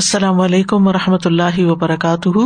[0.00, 2.38] السلام علیکم و رحمۃ اللہ وبرکاتہ۔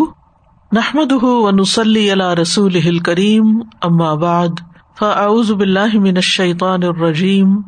[0.73, 1.13] نحمد
[1.61, 4.61] نسلی اللہ رسول کریم امآباد
[4.99, 7.61] فعز باللہ من الشیطان الرجیم،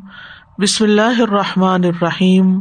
[0.59, 2.61] بسم اللہ الرحمٰن الرحیم۔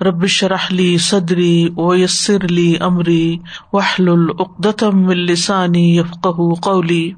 [0.00, 3.38] ربش رحلی صدری ویسر علی عمری
[3.72, 6.28] وحل العقدم السانی یفق
[6.62, 7.12] قولی۔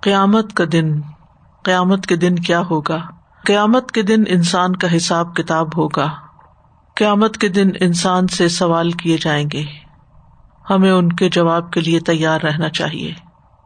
[0.00, 1.00] قیامت کا دن،
[1.64, 2.98] قیامت کے دن کیا ہوگا؟
[3.44, 6.25] قیامت کے دن انسان کا حساب کتاب ہوگا۔
[6.96, 9.62] قیامت کے دن انسان سے سوال کیے جائیں گے۔
[10.70, 13.12] ہمیں ان کے جواب کے لیے تیار رہنا چاہیے۔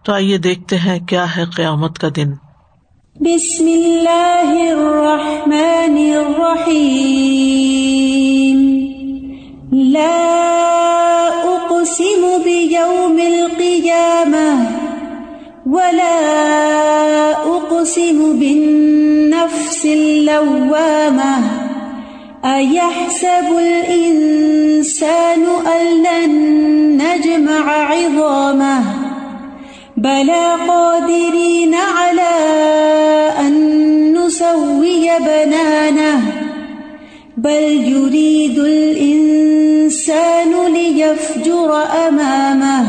[0.05, 2.30] تو آئیے دیکھتے ہیں کیا ہے قیامت کا دن۔
[3.20, 6.86] بسم اللہ الرحمن الرحیم۔
[9.72, 10.20] لا
[11.44, 14.64] اقسم بیوم القیامہ
[15.66, 16.20] ولا
[17.47, 21.59] اقسم بالنفس اللوامہ۔
[22.44, 26.32] أيحسب الإنسان أن لن
[27.02, 28.84] نجمع عظامه؟
[29.97, 32.30] بلى قادرين على
[33.41, 36.20] أن نسوي بنانه.
[37.36, 42.86] بل يريد الإنسان ليفجر أمامه.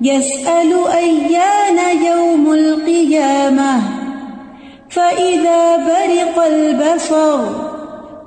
[0.00, 3.82] يسأل أيان يوم القيامة.
[4.90, 7.69] فإذا برق البصر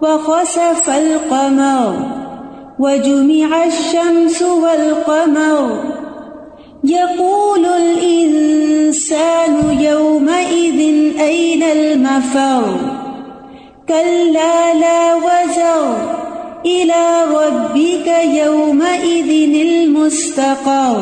[0.03, 1.93] وخسف القمر
[2.79, 5.93] وجمع الشمس والقمر
[6.83, 10.79] يقول الإنسان يومئذ
[11.19, 12.75] أين المفر
[13.87, 15.85] كلا لا وزر
[16.65, 20.99] إلى ربك يومئذ المستقر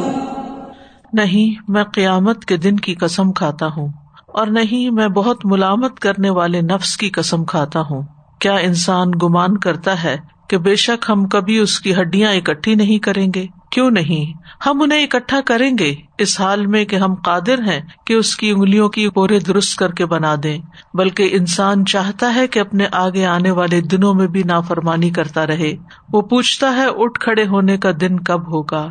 [1.13, 3.87] نہیں، میں قیامت کے دن کی قسم کھاتا ہوں
[4.27, 9.57] اور نہیں، میں بہت ملامت کرنے والے نفس کی قسم کھاتا ہوں۔ کیا انسان گمان
[9.57, 10.17] کرتا ہے
[10.49, 14.33] کہ بے شک ہم کبھی اس کی ہڈیاں اکٹھی نہیں کریں گے؟ کیوں نہیں؟
[14.65, 18.49] ہم انہیں اکٹھا کریں گے اس حال میں کہ ہم قادر ہیں کہ اس کی
[18.49, 20.57] انگلیوں کی پورے درست کر کے بنا دیں۔
[20.93, 25.73] بلکہ انسان چاہتا ہے کہ اپنے آگے آنے والے دنوں میں بھی نافرمانی کرتا رہے۔
[26.13, 28.89] وہ پوچھتا ہے اٹھ کھڑے ہونے کا دن کب ہوگا؟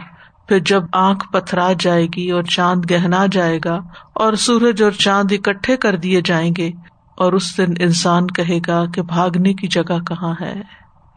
[0.49, 3.81] پھر جب آنکھ پتھرا جائے گی اور چاند گہنا جائے گا
[4.15, 6.71] اور سورج اور چاند اکٹھے کر دیے جائیں گے
[7.20, 10.62] اور اس دن انسان کہے گا کہ بھاگنے کی جگہ کہاں ہے؟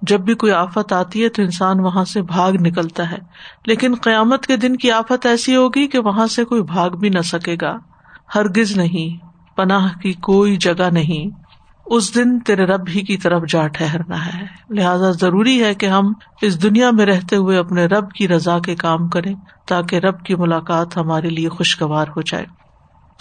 [0.01, 3.17] جب بھی کوئی آفت آتی ہے تو انسان وہاں سے بھاگ نکلتا ہے۔
[3.65, 7.21] لیکن قیامت کے دن کی آفت ایسی ہوگی کہ وہاں سے کوئی بھاگ بھی نہ
[7.21, 7.75] سکے گا۔
[8.35, 9.25] ہرگز نہیں،
[9.55, 11.35] پناہ کی کوئی جگہ نہیں۔
[11.85, 16.13] اس دن تیرے رب ہی کی طرف جا ٹہرنا ہے۔ لہذا ضروری ہے کہ ہم
[16.41, 19.35] اس دنیا میں رہتے ہوئے اپنے رب کی رضا کے کام کریں
[19.67, 22.62] تاکہ رب کی ملاقات ہمارے لیے خوشگوار ہو جائے۔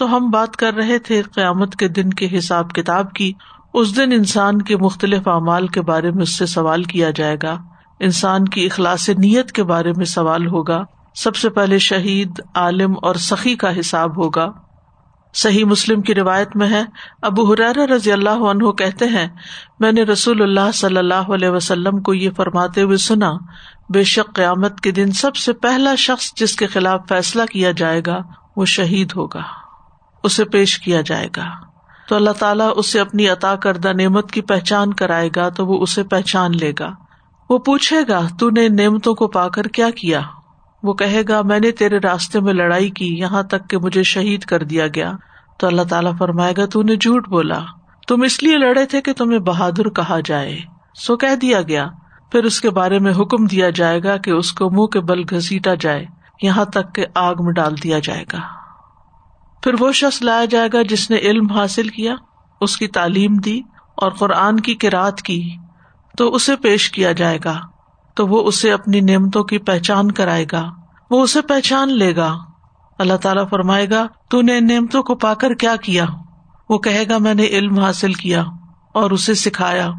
[0.03, 3.33] تو ہم بات کر رہے تھے قیامت کے دن کے حساب کتاب کی۔
[3.75, 7.57] اس دن انسان کے مختلف اعمال کے بارے میں اس سے سوال کیا جائے گا۔
[8.01, 13.15] انسان کی اخلاص نیت کے بارے میں سوال ہوگا۔ سب سے پہلے شہید، عالم اور
[13.15, 14.53] سخی کا حساب ہوگا۔
[15.35, 16.83] صحیح مسلم کی روایت میں ہے،
[17.23, 19.29] ابو حرار رضی اللہ عنہ کہتے ہیں،
[19.81, 23.33] میں نے رسول اللہ صلی اللہ علیہ وسلم کو یہ فرماتے ہوئے سنا،
[23.89, 28.01] بے شک قیامت کے دن سب سے پہلا شخص جس کے خلاف فیصلہ کیا جائے
[28.07, 28.19] گا،
[28.57, 29.62] وہ شہید ہوگا۔
[30.25, 31.45] اسے پیش کیا جائے گا۔
[32.09, 36.03] تو اللہ تعالیٰ اسے اپنی عطا کردہ نعمت کی پہچان کرائے گا تو وہ اسے
[36.03, 36.91] پہچان لے گا۔
[37.51, 40.21] وہ پوچھے گا، تو نے نعمتوں کو پا کر کیا کیا؟
[40.83, 44.45] وہ کہے گا، میں نے تیرے راستے میں لڑائی کی، یہاں تک کہ مجھے شہید
[44.45, 45.13] کر دیا گیا۔
[45.59, 47.59] تو اللہ تعالیٰ فرمائے گا، تو نے جھوٹ بولا۔
[48.09, 50.59] تم اس لیے لڑے تھے کہ تمہیں بہادر کہا جائے۔
[50.95, 51.87] سو کہہ دیا گیا۔
[52.33, 55.21] پھر اس کے بارے میں حکم دیا جائے گا کہ اس کو منہ کے بل
[55.21, 56.05] گھسیٹا جائے،
[56.43, 58.62] یہاں تک کہ آگ میں ڈال دیا جائے گا۔
[59.63, 62.15] پھر وہ شخص لایا جائے گا جس نے علم حاصل کیا،
[62.61, 63.61] اس کی تعلیم دی
[63.97, 65.57] اور قرآن کی کراط کی،
[66.19, 67.61] تو اسے پیش کیا جائے گا،
[68.15, 70.71] تو وہ اسے اپنی نعمتوں کی پہچان کرائے گا،
[71.11, 72.37] وہ اسے پہچان لے گا۔
[72.99, 76.07] اللہ تعالیٰ فرمائے گا، تو نے نعمتوں کو پا کر کیا کیا؟
[76.69, 78.45] وہ کہے گا، میں نے علم حاصل کیا
[78.95, 79.91] اور اسے سکھایا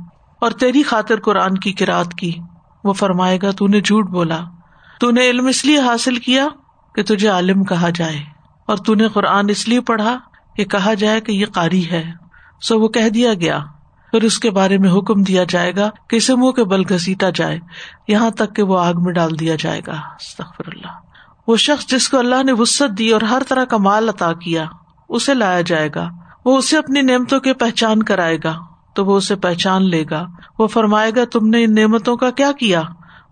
[0.41, 2.31] اور تیری خاطر قرآن کی کراط کی۔
[2.83, 4.39] وہ فرمائے گا، تو نے جھوٹ بولا۔
[4.99, 6.47] تو نے علم اس لیے حاصل کیا
[6.95, 8.32] کہ تجھے عالم کہا جائے۔
[8.65, 10.19] اور تو نے قرآن اس لیے پڑھا
[10.55, 12.11] کہ کہا جائے کہ یہ قاری ہے۔
[12.61, 13.59] سو وہ کہہ دیا گیا۔
[14.11, 17.29] پھر اس کے بارے میں حکم دیا جائے گا کہ اسے منہ کے بل گھسیٹا
[17.35, 17.59] جائے۔
[18.07, 20.01] یہاں تک کہ وہ آگ میں ڈال دیا جائے گا۔
[20.59, 20.87] اللہ۔
[21.47, 24.65] وہ شخص جس کو اللہ نے وسط دی اور ہر طرح کا مال عطا کیا،
[25.09, 26.09] اسے لایا جائے گا۔
[26.45, 28.59] وہ اسے اپنی نعمتوں کی پہچان کرائے گا۔
[28.93, 30.25] تو وہ اسے پہچان لے گا۔
[30.59, 32.81] وہ فرمائے گا، تم نے ان نعمتوں کا کیا کیا؟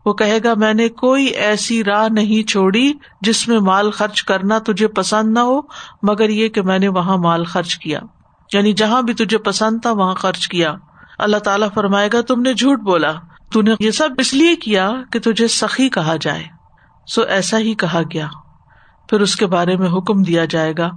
[0.05, 4.59] وہ کہے گا، میں نے کوئی ایسی راہ نہیں چھوڑی جس میں مال خرچ کرنا
[4.59, 5.61] تجھے پسند نہ ہو،
[6.03, 7.99] مگر یہ کہ میں نے وہاں مال خرچ کیا۔
[8.53, 10.75] یعنی جہاں بھی تجھے پسند تھا وہاں خرچ کیا۔
[11.19, 13.11] اللہ تعالیٰ فرمائے گا، تم نے جھوٹ بولا۔
[13.51, 16.43] تو نے یہ سب اس لیے کیا کہ تجھے سخی کہا جائے۔
[17.07, 18.27] سو ایسا ہی کہا گیا۔
[19.09, 20.89] پھر اس کے بارے میں حکم دیا جائے گا،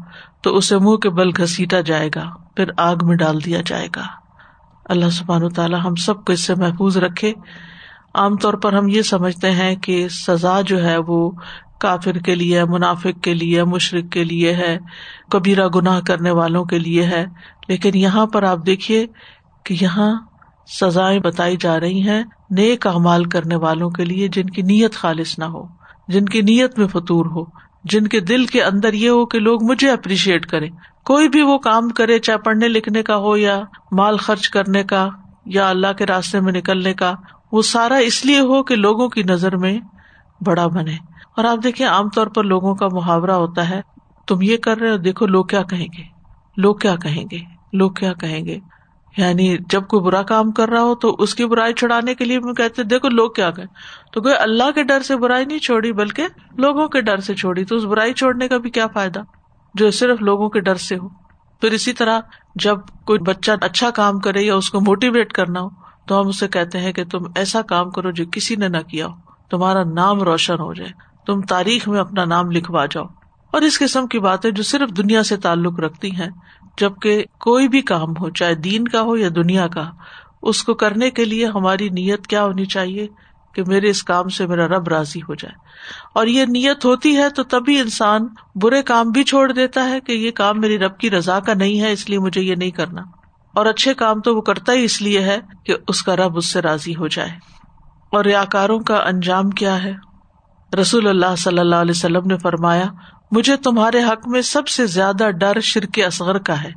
[0.43, 4.03] تو اسے منہ کے بل گھسیٹا جائے گا، پھر آگ میں ڈال دیا جائے گا۔
[4.85, 7.33] اللہ سبحان تعالیٰ ہم سب کو اس سے محفوظ رکھے۔
[8.15, 11.31] عام طور پر ہم یہ سمجھتے ہیں کہ سزا جو ہے وہ
[11.81, 14.79] کافر کے لیے منافق کے لیے مشرق کے لیے ہے،
[15.31, 17.27] کبیرہ گناہ کرنے والوں کے لیے ہے۔
[17.69, 19.07] لیکن یہاں پر آپ دیکھیے
[19.65, 20.15] کہ یہاں
[20.81, 25.39] سزائیں بتائی جا رہی ہیں نیک اعمال کرنے والوں کے لیے جن کی نیت خالص
[25.39, 25.67] نہ ہو،
[26.09, 27.45] جن کی نیت میں فطور ہو،
[27.85, 30.69] جن کے دل کے اندر یہ ہو کہ لوگ مجھے اپریشیٹ کرے
[31.05, 33.61] کوئی بھی وہ کام کرے، چاہے پڑھنے لکھنے کا ہو یا
[33.93, 35.09] مال خرچ کرنے کا
[35.47, 37.15] یا اللہ کے راستے میں نکلنے کا
[37.55, 39.81] وہ سارا اس لیے ہو کہ لوگوں کی نظر میں
[40.45, 40.95] بڑا بنے۔
[41.37, 43.81] اور آپ دیکھیں، عام طور پر لوگوں کا محاورہ ہوتا ہے،
[44.29, 46.03] تم یہ کر رہے ہو، دیکھو لوگ کیا کہیں گے۔
[46.57, 47.39] لوگ کیا کہیں گے؟
[47.73, 48.59] لوگ کیا کہیں گے؟
[49.17, 52.39] یعنی جب کوئی برا کام کر رہا ہو تو اس کی برائی چھڑانے کے لیے
[52.41, 53.63] میں کہتے دیکھو لوگ کیا کہ
[54.13, 56.27] تو کوئی اللہ کے ڈر سے برائی نہیں چھوڑی، بلکہ
[56.59, 59.21] لوگوں کے ڈر سے چھوڑی۔ تو اس برائی چھوڑنے کا بھی کیا فائدہ؟
[59.75, 61.09] جو صرف لوگوں کے ڈر سے ہو۔
[61.61, 62.21] پھر اسی طرح
[62.55, 62.77] جب
[63.07, 66.81] کوئی بچہ اچھا کام کرے یا اس کو موٹیویٹ کرنا ہو تو ہم اسے کہتے
[66.81, 69.13] ہیں کہ تم ایسا کام کرو جو کسی نے نہ کیا ہو۔
[69.51, 70.91] تمہارا نام روشن ہو جائے۔
[71.27, 73.05] تم تاریخ میں اپنا نام لکھوا جاؤ۔
[73.53, 76.29] اور اس قسم کی باتیں جو صرف دنیا سے تعلق رکھتی ہیں،
[76.79, 79.91] جبکہ کوئی بھی کام ہو، چاہے دین کا ہو یا دنیا کا،
[80.43, 83.07] اس کو کرنے کے لیے ہماری نیت کیا ہونی چاہیے
[83.55, 85.55] کہ میرے اس کام سے میرا رب راضی ہو جائے۔
[86.15, 90.13] اور یہ نیت ہوتی ہے تو تبھی انسان برے کام بھی چھوڑ دیتا ہے کہ
[90.13, 93.03] یہ کام میری رب کی رضا کا نہیں ہے، اس لیے مجھے یہ نہیں کرنا۔
[93.55, 96.47] اور اچھے کام تو وہ کرتا ہی اس لیے ہے کہ اس کا رب اس
[96.47, 97.31] سے راضی ہو جائے۔
[98.11, 99.93] اور ریاکاروں کا انجام کیا ہے؟
[100.81, 102.85] رسول اللہ صلی اللہ علیہ وسلم نے فرمایا،
[103.31, 106.71] مجھے تمہارے حق میں سب سے زیادہ ڈر شرک اصغر کا ہے۔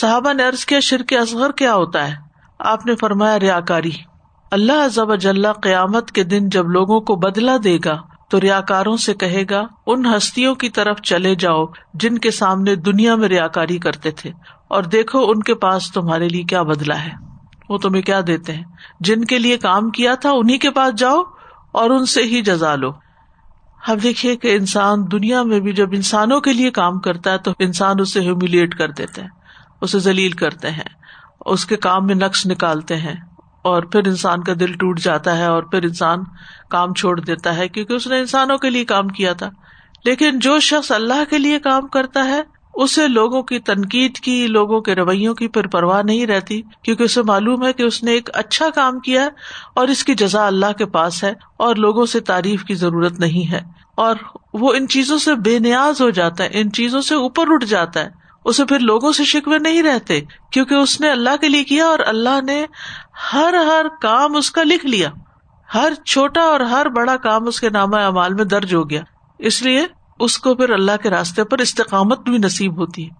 [0.00, 2.16] صحابہ نے عرض کیا، شرک اصغر کیا ہوتا ہے؟
[2.58, 3.90] آپ نے فرمایا ریا کاری
[4.50, 8.96] اللہ ضب اجلّہ قیامت کے دن جب لوگوں کو بدلا دے گا، تو ریا کاروں
[8.96, 13.48] سے کہے گا، ان ہستیوں کی طرف چلے جاؤ جن کے سامنے دنیا میں ریا
[13.48, 14.30] کاری کرتے تھے۔
[14.68, 17.10] اور دیکھو ان کے پاس تمہارے لیے کیا بدلا ہے۔
[17.68, 18.64] وہ تمہیں کیا دیتے ہیں؟
[19.00, 21.22] جن کے لیے کام کیا تھا انہیں کے پاس جاؤ
[21.72, 22.92] اور ان سے ہی جزا لو۔
[23.86, 27.50] اب دیکھیے کہ انسان دنیا میں بھی جب انسانوں کے لیے کام کرتا ہے تو
[27.58, 29.28] انسان اسے ہیوملیٹ کر دیتے ہیں،
[29.80, 30.88] اسے ذلیل کرتے ہیں،
[31.46, 33.14] اس کے کام میں نقش نکالتے ہیں
[33.62, 36.18] اور پھر انسان کا دل ٹوٹ جاتا ہے اور پھر انسان
[36.70, 39.50] کام چھوڑ دیتا ہے کیونکہ اس نے انسانوں کے لیے کام کیا تھا۔
[40.04, 44.80] لیکن جو شخص اللہ کے لیے کام کرتا ہے اسے لوگوں کی تنقید کی، لوگوں
[44.80, 48.30] کے رویوں کی پھر پرواہ نہیں رہتی، کیونکہ اسے معلوم ہے کہ اس نے ایک
[48.32, 49.28] اچھا کام کیا
[49.74, 53.52] اور اس کی جزا اللہ کے پاس ہے اور لوگوں سے تعریف کی ضرورت نہیں
[53.52, 53.60] ہے۔
[53.96, 54.16] اور
[54.54, 58.00] وہ ان چیزوں سے بے نیاز ہو جاتا ہے، ان چیزوں سے اوپر اٹھ جاتا
[58.00, 58.10] ہے۔
[58.44, 60.20] اسے پھر لوگوں سے شکوے نہیں رہتے،
[60.52, 62.66] کیونکہ اس نے اللہ کے لیے کیا اور اللہ نے
[63.32, 65.10] ہر ہر کام اس کا لکھ لیا۔
[65.74, 69.00] ہر چھوٹا اور ہر بڑا کام اس کے نامہ اعمال میں درج ہو گیا۔
[69.38, 69.86] اس لیے
[70.20, 73.10] اس کو پھر اللہ کے راستے پر استقامت بھی نصیب ہوتی ہے۔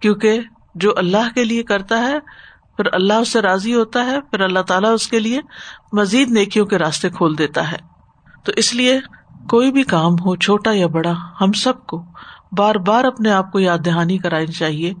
[0.00, 0.40] کیونکہ
[0.74, 2.20] جو اللہ کے لیے کرتا ہے،
[2.76, 5.40] پھر اللہ اس سے راضی ہوتا ہے، پھر اللہ تعالیٰ اس کے لیے
[5.92, 7.76] مزید نیکیوں کے راستے کھول دیتا ہے۔
[8.44, 9.00] تو اس لیے
[9.48, 12.04] کوئی بھی کام ہو، چھوٹا یا بڑا، ہم سب کو
[12.56, 14.92] بار بار اپنے آپ کو یاد دہانی کرانی چاہیے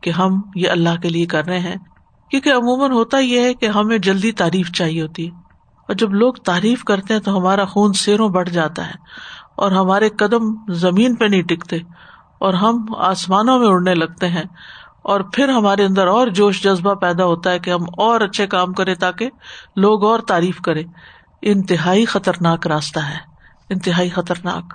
[0.00, 1.76] کہ ہم یہ اللہ کے لیے کر رہے ہیں۔
[2.30, 5.30] کیونکہ عموماً ہوتا یہ ہے کہ ہمیں جلدی تعریف چاہیے ہوتی ہے۔
[5.80, 8.92] اور جب لوگ تعریف کرتے ہیں تو ہمارا خون سیروں بڑھ جاتا ہے۔
[9.60, 11.76] اور ہمارے قدم زمین پہ نہیں ٹکتے،
[12.38, 14.44] اور ہم آسمانوں میں اڑنے لگتے ہیں۔
[15.02, 18.72] اور پھر ہمارے اندر اور جوش جذبہ پیدا ہوتا ہے کہ ہم اور اچھے کام
[18.72, 19.30] کریں تاکہ
[19.76, 20.82] لوگ اور تعریف کرے
[21.42, 23.18] انتہائی خطرناک راستہ ہے،
[23.70, 24.74] انتہائی خطرناک۔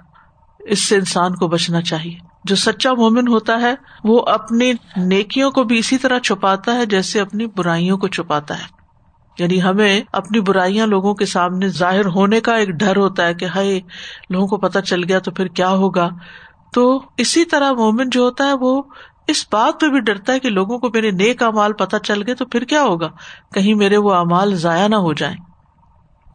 [0.60, 5.64] اس سے انسان کو بچنا چاہیے۔ جو سچا مومن ہوتا ہے، وہ اپنی نیکیوں کو
[5.64, 8.75] بھی اسی طرح چھپاتا ہے جیسے اپنی برائیوں کو چھپاتا ہے۔
[9.40, 13.46] یعنی ہمیں اپنی برائیاں لوگوں کے سامنے ظاہر ہونے کا ایک ڈر ہوتا ہے کہ
[13.46, 13.82] ہائے،
[14.30, 16.10] لوگوں کو پتا چل گیا تو پھر کیا ہوگا؟
[16.74, 18.84] تو اسی طرح مومن جو ہوتا ہے وہ
[19.28, 22.36] اس بات پہ بھی ڈرتا ہے کہ لوگوں کو میرے نیک امال پتہ چل گئے
[22.36, 23.10] تو پھر کیا ہوگا؟
[23.54, 25.36] کہیں میرے وہ امال ضائع نہ ہو جائیں۔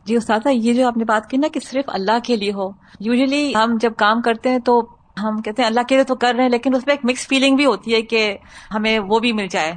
[0.04, 2.70] جی استاد یہ جو آپ نے بات کی نا کہ صرف اللہ کے لیے ہو
[3.00, 6.34] یوزلی ہم جب کام کرتے ہیں تو ہم کہتے ہیں اللہ کے لیے تو کر
[6.36, 8.36] رہے ہیں لیکن اس میں ایک مکس فیلنگ بھی ہوتی ہے کہ
[8.74, 9.72] ہمیں وہ بھی مل جائے۔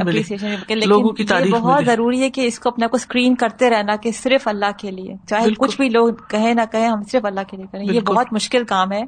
[0.00, 0.54] اپریسیشن
[0.88, 4.12] لوگوں کی تعریف بہت ضروری ہے کہ اس کو اپنے کو اسکرین کرتے رہنا کہ
[4.12, 7.56] صرف اللہ کے لیے۔ چاہے کچھ بھی لوگ کہیں نہ کہیں ہم صرف اللہ کے
[7.56, 9.02] لیے کریں۔ یہ بہت مشکل کام ہے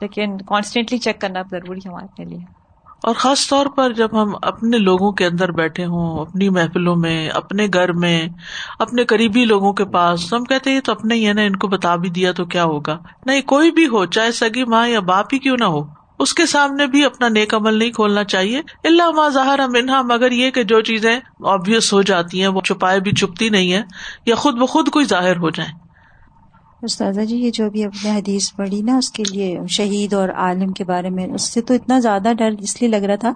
[0.00, 2.57] لیکن کانسٹینٹلی چیک کرنا ضروری ہے ہمارے لیے۔
[3.02, 7.28] اور خاص طور پر جب ہم اپنے لوگوں کے اندر بیٹھے ہوں، اپنی محفلوں میں،
[7.28, 8.28] اپنے گھر میں،
[8.78, 11.68] اپنے قریبی لوگوں کے پاس ہم کہتے یہ تو اپنے ہی ہے نا، ان کو
[11.68, 15.26] بتا بھی دیا تو کیا ہوگا؟ نہیں، کوئی بھی ہو، چاہے سگی ماں یا باپ
[15.32, 15.80] ہی کیوں نہ ہو،
[16.18, 20.32] اس کے سامنے بھی اپنا نیک عمل نہیں کھولنا چاہیے۔ اللہ ما ظاہر منہا مگر
[20.32, 23.82] یہ کہ جو چیزیں آبیس ہو جاتی ہیں، وہ چھپائے بھی چھپتی نہیں ہے
[24.26, 25.87] یا خود بخود کوئی ظاہر ہو جائیں۔
[26.82, 30.72] استاذہ جی یہ جو ابھی اپنے حدیث پڑھی نا، اس کے لیے شہید اور عالم
[30.72, 33.32] کے بارے میں، اس سے تو اتنا زیادہ ڈر اس لیے لگ رہا تھا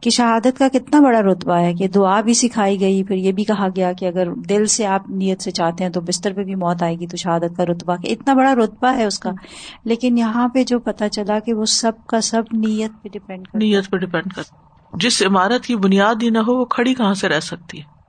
[0.00, 3.44] کہ شہادت کا کتنا بڑا رتبہ ہے کہ دعا بھی سکھائی گئی، پھر یہ بھی
[3.44, 6.54] کہا گیا کہ اگر دل سے آپ نیت سے چاہتے ہیں تو بستر پہ بھی
[6.54, 9.30] موت آئے گی، تو شہادت کا رتبہ کہ اتنا بڑا رتبہ ہے اس کا۔
[9.84, 13.90] لیکن یہاں پہ جو پتا چلا کہ وہ سب کا سب نیت پہ ڈپینڈ نیت
[13.90, 14.42] پہ ڈپینڈ کر
[14.92, 17.99] جس عمارت کی بنیاد ہی نہ ہو، وہ کھڑی کہاں سے رہ سکتی ہے؟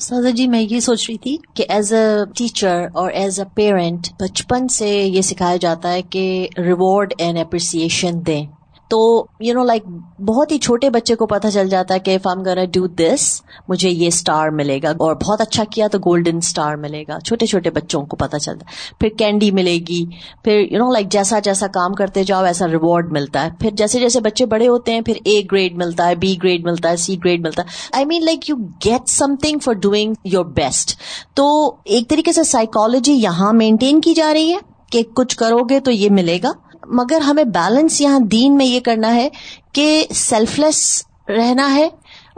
[0.00, 2.04] سازا جی میں یہ سوچ رہی تھی کہ ایز اے
[2.36, 8.10] ٹیچر اور ایز اے پیرنٹ بچپن سے یہ سکھایا جاتا ہے کہ ریوارڈ اینڈ اپریسیشن
[8.26, 8.46] دیں۔
[8.90, 9.84] تو یو نو لائک
[10.20, 13.42] بہت ہی چھوٹے بچے کو پتا چل جاتا ہے کہ if I'm gonna do this
[13.68, 17.46] مجھے یہ اسٹار ملے گا اور بہت اچھا کیا تو گولڈن اسٹار ملے گا۔ چھوٹے
[17.46, 20.04] چھوٹے بچوں کو پتا چلتا ہے۔ پھر کینڈی ملے گی۔
[20.44, 24.00] پھر یو نو لائک جیسا جیسا کام کرتے جاؤ ایسا ریوارڈ ملتا ہے۔ پھر جیسے
[24.00, 27.16] جیسے بچے بڑے ہوتے ہیں، پھر اے گریڈ ملتا ہے بی گریڈ ملتا ہے سی
[27.24, 29.08] گریڈ ملتا ہے۔ I mean like you get
[29.42, 30.98] something for doing your best
[31.34, 34.58] تو ایک طریقے سے سائیکالوجی یہاں مینٹین کی جا رہی ہے
[34.90, 36.50] کہ کچھ کرو گے تو یہ ملے گا۔
[36.90, 39.28] مگر ہمیں بیلنس یہاں دین میں یہ کرنا ہے
[39.72, 41.88] کہ سیلف لیس رہنا ہے۔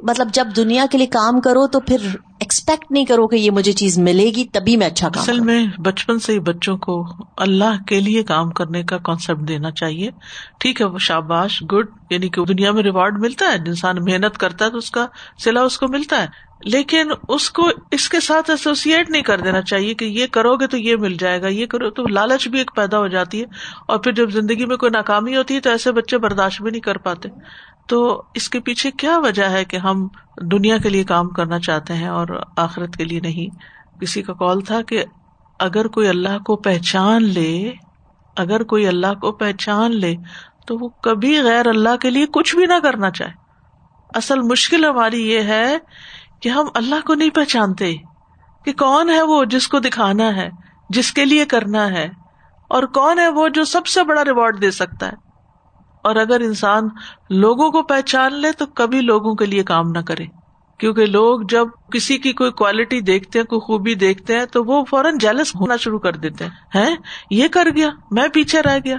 [0.02, 1.96] مطلب جب دنیا کے لیے کام کرو تو پھر
[2.40, 6.18] ایکسپیکٹ نہیں کرو کہ یہ مجھے چیز ملے گی تبھی میں اچھا اصل میں بچپن
[6.18, 7.06] سے ہی بچوں کو
[7.36, 10.10] اللہ کے لیے کام کرنے کا کانسیپٹ دینا چاہیے۔
[10.58, 14.70] ٹھیک ہے شاباش گڈ یعنی کہ دنیا میں ریوارڈ ملتا ہے انسان محنت کرتا ہے
[14.70, 15.06] تو اس کا
[15.44, 19.62] سلا اس کو ملتا ہے۔ لیکن اس کو اس کے ساتھ ایسوسیٹ نہیں کر دینا
[19.62, 22.58] چاہیے کہ یہ کرو گے تو یہ مل جائے گا، یہ کرو تو لالچ بھی
[22.58, 23.46] ایک پیدا ہو جاتی ہے
[23.88, 26.80] اور پھر جب زندگی میں کوئی ناکامی ہوتی ہے تو ایسے بچے برداشت بھی نہیں
[26.80, 27.28] کر پاتے۔
[27.86, 30.08] تو اس کے پیچھے کیا وجہ ہے کہ ہم
[30.42, 32.26] دنیا کے لیے کام کرنا چاہتے ہیں اور
[32.56, 33.56] آخرت کے لیے نہیں؟
[34.00, 35.04] کسی کا کال تھا کہ
[35.58, 37.72] اگر کوئی اللہ کو پہچان لے،
[38.36, 40.14] اگر کوئی اللہ کو پہچان لے
[40.66, 43.42] تو وہ کبھی غیر اللہ کے لیے کچھ بھی نہ کرنا چاہے۔
[44.14, 45.78] اصل مشکل ہماری یہ ہے
[46.42, 47.94] کہ ہم اللہ کو نہیں پہچانتے
[48.64, 50.48] کہ کون ہے وہ جس کو دکھانا ہے،
[50.88, 52.08] جس کے لیے کرنا ہے،
[52.68, 55.32] اور کون ہے وہ جو سب سے بڑا ریوارڈ دے سکتا ہے۔
[56.04, 56.88] اور اگر انسان
[57.30, 60.26] لوگوں کو پہچان لے تو کبھی لوگوں کے لیے کام نہ کرے۔
[60.78, 64.84] کیونکہ لوگ جب کسی کی کوئی کوالٹی دیکھتے ہیں، کوئی خوبی دیکھتے ہیں، تو وہ
[64.84, 66.44] فوراً جیلس ہونا شروع کر دیتے
[66.74, 66.96] ہیں۔
[67.30, 68.96] یہ کر گیا، میں پیچھے رہ گیا۔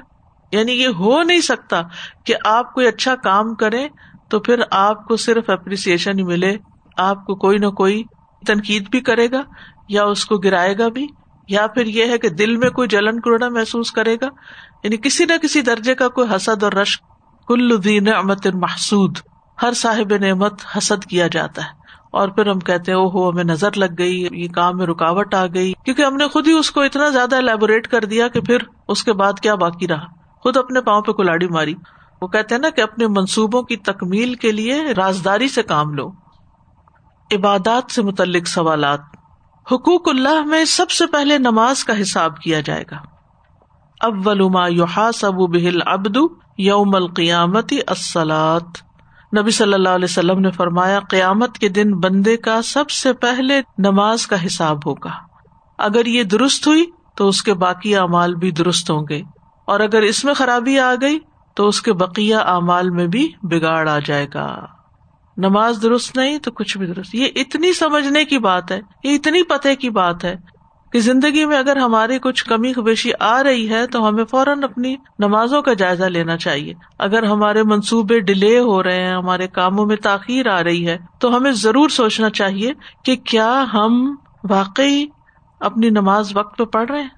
[0.52, 1.82] یعنی یہ ہو نہیں سکتا
[2.26, 3.88] کہ آپ کوئی اچھا کام کریں
[4.30, 6.58] تو پھر آپ کو صرف اپریسیشن ہی ملے۔
[6.98, 8.04] آپ کو کوئی نہ کوئی
[8.48, 9.42] تنقید بھی کرے گا
[9.88, 11.08] یا اس کو گرائے گا بھی،
[11.48, 14.28] یا پھر یہ ہے کہ دل میں کوئی جلن کروڑا محسوس کرے گا۔
[14.84, 17.00] یعنی کسی نہ کسی درجے کا کوئی حسد اور رش
[17.48, 19.18] کل دین امت محسود،
[19.62, 23.44] ہر صاحب نعمت حسد کیا جاتا ہے۔ اور پھر ہم کہتے ہیں او ہو ہمیں
[23.44, 26.72] نظر لگ گئی، یہ کام میں رکاوٹ آ گئی۔ کیونکہ ہم نے خود ہی اس
[26.72, 28.58] کو اتنا زیادہ الیبوریٹ کر دیا کہ پھر
[28.88, 30.06] اس کے بعد کیا باقی رہا۔
[30.40, 31.74] خود اپنے پاؤں پہ کلاڑی ماری۔
[32.22, 36.23] وہ کہتے ہیں نا کہ اپنے منصوبوں کی تکمیل کے لیے رازداری سے کام لو۔
[37.32, 39.00] عبادات سے متعلق سوالات۔
[39.72, 42.98] حقوق اللہ میں سب سے پہلے نماز کا حساب کیا جائے گا۔
[44.52, 46.18] ما یحاسب بہل ابد
[46.58, 48.84] یوم القیامتی السلاط
[49.40, 53.62] نبی صلی اللہ علیہ وسلم نے فرمایا، قیامت کے دن بندے کا سب سے پہلے
[53.78, 55.12] نماز کا حساب ہوگا۔
[55.78, 59.22] اگر یہ درست ہوئی تو اس کے باقی اعمال بھی درست ہوں گے۔
[59.66, 61.20] اور اگر اس میں خرابی آ گئی
[61.56, 64.66] تو اس کے بقیہ اعمال میں بھی بگاڑ آ جائے گا۔
[65.38, 69.44] نماز درست نہیں تو کچھ بھی درست۔ یہ اتنی سمجھنے کی بات ہے، یہ اتنی
[69.44, 70.36] پتے کی بات ہے
[70.92, 74.96] کہ زندگی میں اگر ہماری کچھ کمی خبیشی آ رہی ہے تو ہمیں فوراً اپنی
[75.20, 79.96] نمازوں کا جائزہ لینا چاہیے۔ اگر ہمارے منصوبے ڈیلے ہو رہے ہیں، ہمارے کاموں میں
[79.96, 82.72] تاخیر آ رہی ہے، تو ہمیں ضرور سوچنا چاہیے
[83.06, 84.16] کہ کیا ہم
[84.50, 85.06] واقعی
[85.60, 87.10] اپنی نماز وقت پہ پڑھ رہے ہیں۔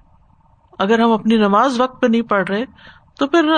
[0.78, 2.64] اگر ہم اپنی نماز وقت پہ نہیں پڑھ رہے،
[3.18, 3.50] تو پھر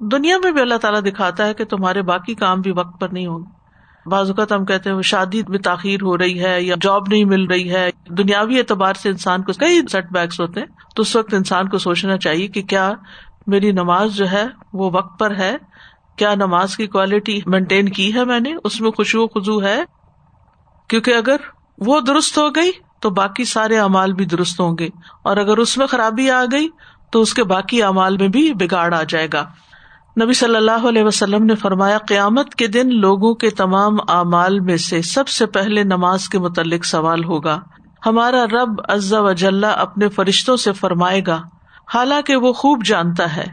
[0.00, 3.26] دنیا میں بھی اللہ تعالیٰ دکھاتا ہے کہ تمہارے باقی کام بھی وقت پر نہیں
[3.26, 3.59] ہوں گے۔
[4.06, 7.46] بعض اوقات ہم کہتے ہیں شادی میں تاخیر ہو رہی ہے یا جاب نہیں مل
[7.46, 10.66] رہی ہے۔ دنیاوی اعتبار سے انسان کو کئی سیٹ بیکس ہوتے ہیں۔
[10.96, 12.92] تو اس وقت انسان کو سوچنا چاہیے کہ کیا
[13.46, 15.56] میری نماز جو ہے وہ وقت پر ہے؟
[16.16, 19.82] کیا نماز کی کوالٹی مینٹین کی ہے میں نے؟ اس میں خوشبو خزو ہے؟
[20.88, 21.36] کیونکہ اگر
[21.78, 24.88] وہ درست ہو گئی تو باقی سارے امال بھی درست ہوں گے۔
[25.22, 26.68] اور اگر اس میں خرابی آ گئی
[27.12, 29.46] تو اس کے باقی امال میں بھی بگاڑ آ جائے گا۔
[30.22, 34.76] نبی صلی اللہ علیہ وسلم نے فرمایا، قیامت کے دن لوگوں کے تمام اعمال میں
[34.76, 37.60] سے سب سے پہلے نماز کے متعلق سوال ہوگا۔
[38.06, 41.42] ہمارا رب عزا وجاللہ اپنے فرشتوں سے فرمائے گا،
[41.94, 43.46] حالانکہ وہ خوب جانتا ہے۔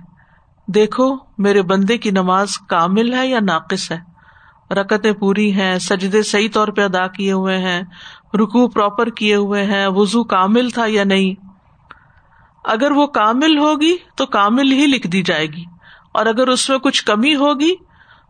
[0.67, 3.99] دیکھو، میرے بندے کی نماز کامل ہے یا ناقص ہے؟
[4.73, 7.81] رکتیں پوری ہیں، سجدے صحیح طور پہ ادا کیے ہوئے ہیں
[8.33, 11.45] رکو پراپر کیے ہوئے ہیں وزو کامل تھا یا نہیں؟
[12.65, 15.76] اگر وہ کامل ہوگی تو کامل ہی لکھ دی جائے گی۔
[16.17, 17.75] اور اگر اس میں کچھ کمی ہوگی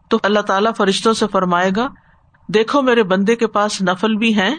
[0.10, 1.88] تو اللہ تعالیٰ فرشتوں سے فرمائے گا،
[2.48, 4.56] دیکھو میرے بندے کے پاس نفل بھی ہیں۔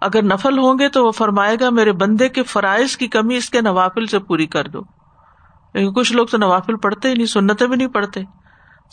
[0.00, 3.50] اگر نفل ہوں گے تو وہ فرمائے گا، میرے بندے کے فرائض کی کمی اس
[3.50, 4.82] کے نوافل سے پوری کر دو۔
[5.94, 8.20] کچھ لوگ تو نوافل پڑھتے ہی نہیں سنتے بھی نہیں پڑھتے،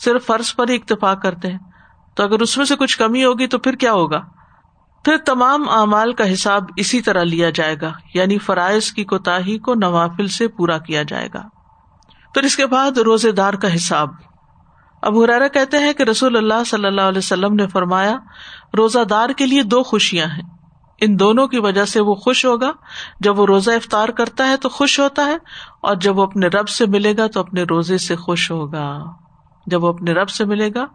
[0.04, 1.58] صرف فرض پر ہی اتفاق کرتے ہیں۔
[2.14, 4.20] تو اگر اس میں سے کچھ کمی ہوگی تو پھر کیا ہوگا؟
[5.04, 9.74] پھر تمام اعمال کا حساب اسی طرح لیا جائے گا یعنی فرائض کی کوتا کو
[9.74, 11.42] نوافل سے پورا کیا جائے گا۔
[12.36, 14.08] پھر اس کے بعد روزے دار کا حساب۔
[15.02, 18.16] اب حرارا کہتے ہیں کہ رسول اللہ صلی اللہ علیہ وسلم نے فرمایا،
[18.76, 20.42] روزہ دار کے لیے دو خوشیاں ہیں۔
[21.00, 22.72] ان دونوں کی وجہ سے وہ خوش ہوگا۔
[23.20, 25.36] جب وہ روزہ افطار کرتا ہے تو خوش ہوتا ہے،
[25.82, 28.98] اور جب وہ اپنے رب سے ملے گا تو اپنے روزے سے خوش ہوگا۔
[29.66, 30.86] جب وہ اپنے رب سے ملے گا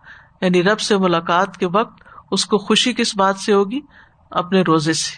[0.42, 3.80] یعنی رب سے ملاقات کے وقت اس کو خوشی کس بات سے ہوگی؟
[4.32, 5.18] اپنے روزے سے۔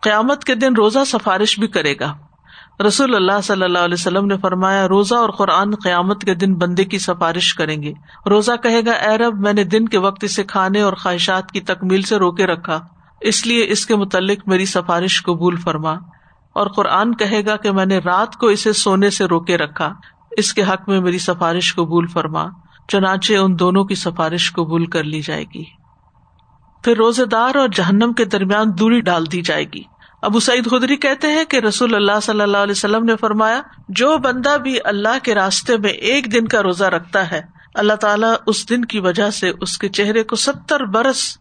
[0.00, 2.14] قیامت کے دن روزہ سفارش بھی کرے گا۔
[2.86, 6.84] رسول اللہ صلی اللہ علیہ وسلم نے فرمایا، روزہ اور قرآن قیامت کے دن بندے
[6.84, 7.92] کی سفارش کریں گے۔
[8.30, 11.60] روزہ کہے گا، اے رب، میں نے دن کے وقت اسے کھانے اور خواہشات کی
[11.60, 12.80] تکمیل سے روکے رکھا،
[13.20, 15.92] اس لیے اس کے متعلق میری سفارش قبول فرما۔
[16.54, 19.94] اور قرآن کہے گا کہ میں نے رات کو اسے سونے سے روکے رکھا،
[20.30, 22.44] اس کے حق میں میری سفارش قبول فرما،
[22.88, 25.64] چنانچہ ان دونوں کی سفارش قبول کر لی جائے گی۔
[26.84, 29.91] پھر روزے دار اور جہنم کے درمیان دوری ڈال دی جائے گی۔
[30.22, 34.18] ابو سعید خدری کہتے ہیں کہ رسول اللہ صلی اللہ علیہ وسلم نے فرمایا، جو
[34.18, 37.40] بندہ بھی اللہ کے راستے میں ایک دن کا روزہ رکھتا ہے،
[37.74, 41.38] اللہ تعالیٰ اس دن کی وجہ سے اس کے چہرے کو ستر برس،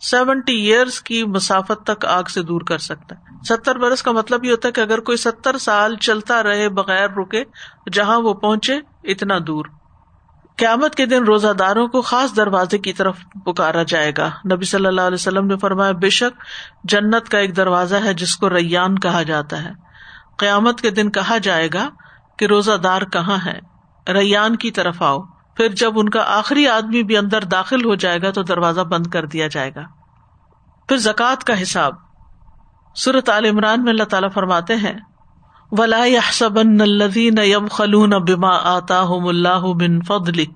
[0.00, 4.44] سیونٹی ایئرس کی مسافت تک آگ سے دور کر سکتا ہے۔ ستر برس کا مطلب
[4.44, 7.44] یہ ہوتا ہے کہ اگر کوئی ستر سال چلتا رہے بغیر رکے،
[7.92, 9.64] جہاں وہ پہنچے، اتنا دور۔
[10.56, 14.86] قیامت کے دن روزہ داروں کو خاص دروازے کی طرف پکارا جائے گا۔ نبی صلی
[14.86, 16.42] اللہ علیہ وسلم نے فرمایا، بے شک
[16.84, 19.70] جنت کا ایک دروازہ ہے جس کو ریان کہا جاتا ہے۔
[20.38, 21.88] قیامت کے دن کہا جائے گا
[22.38, 23.58] کہ روزہ دار کہاں ہے؟
[24.12, 25.22] ریان کی طرف آؤ۔
[25.56, 29.06] پھر جب ان کا آخری آدمی بھی اندر داخل ہو جائے گا تو دروازہ بند
[29.06, 29.82] کر دیا جائے گا۔
[30.88, 31.94] پھر زکوٰۃ کا حساب۔
[32.94, 34.94] سورت عال عمران میں اللہ تعالیٰ فرماتے ہیں
[35.78, 40.46] ولا يحسبن الذين يبخلون بما آتاهم الله من فضله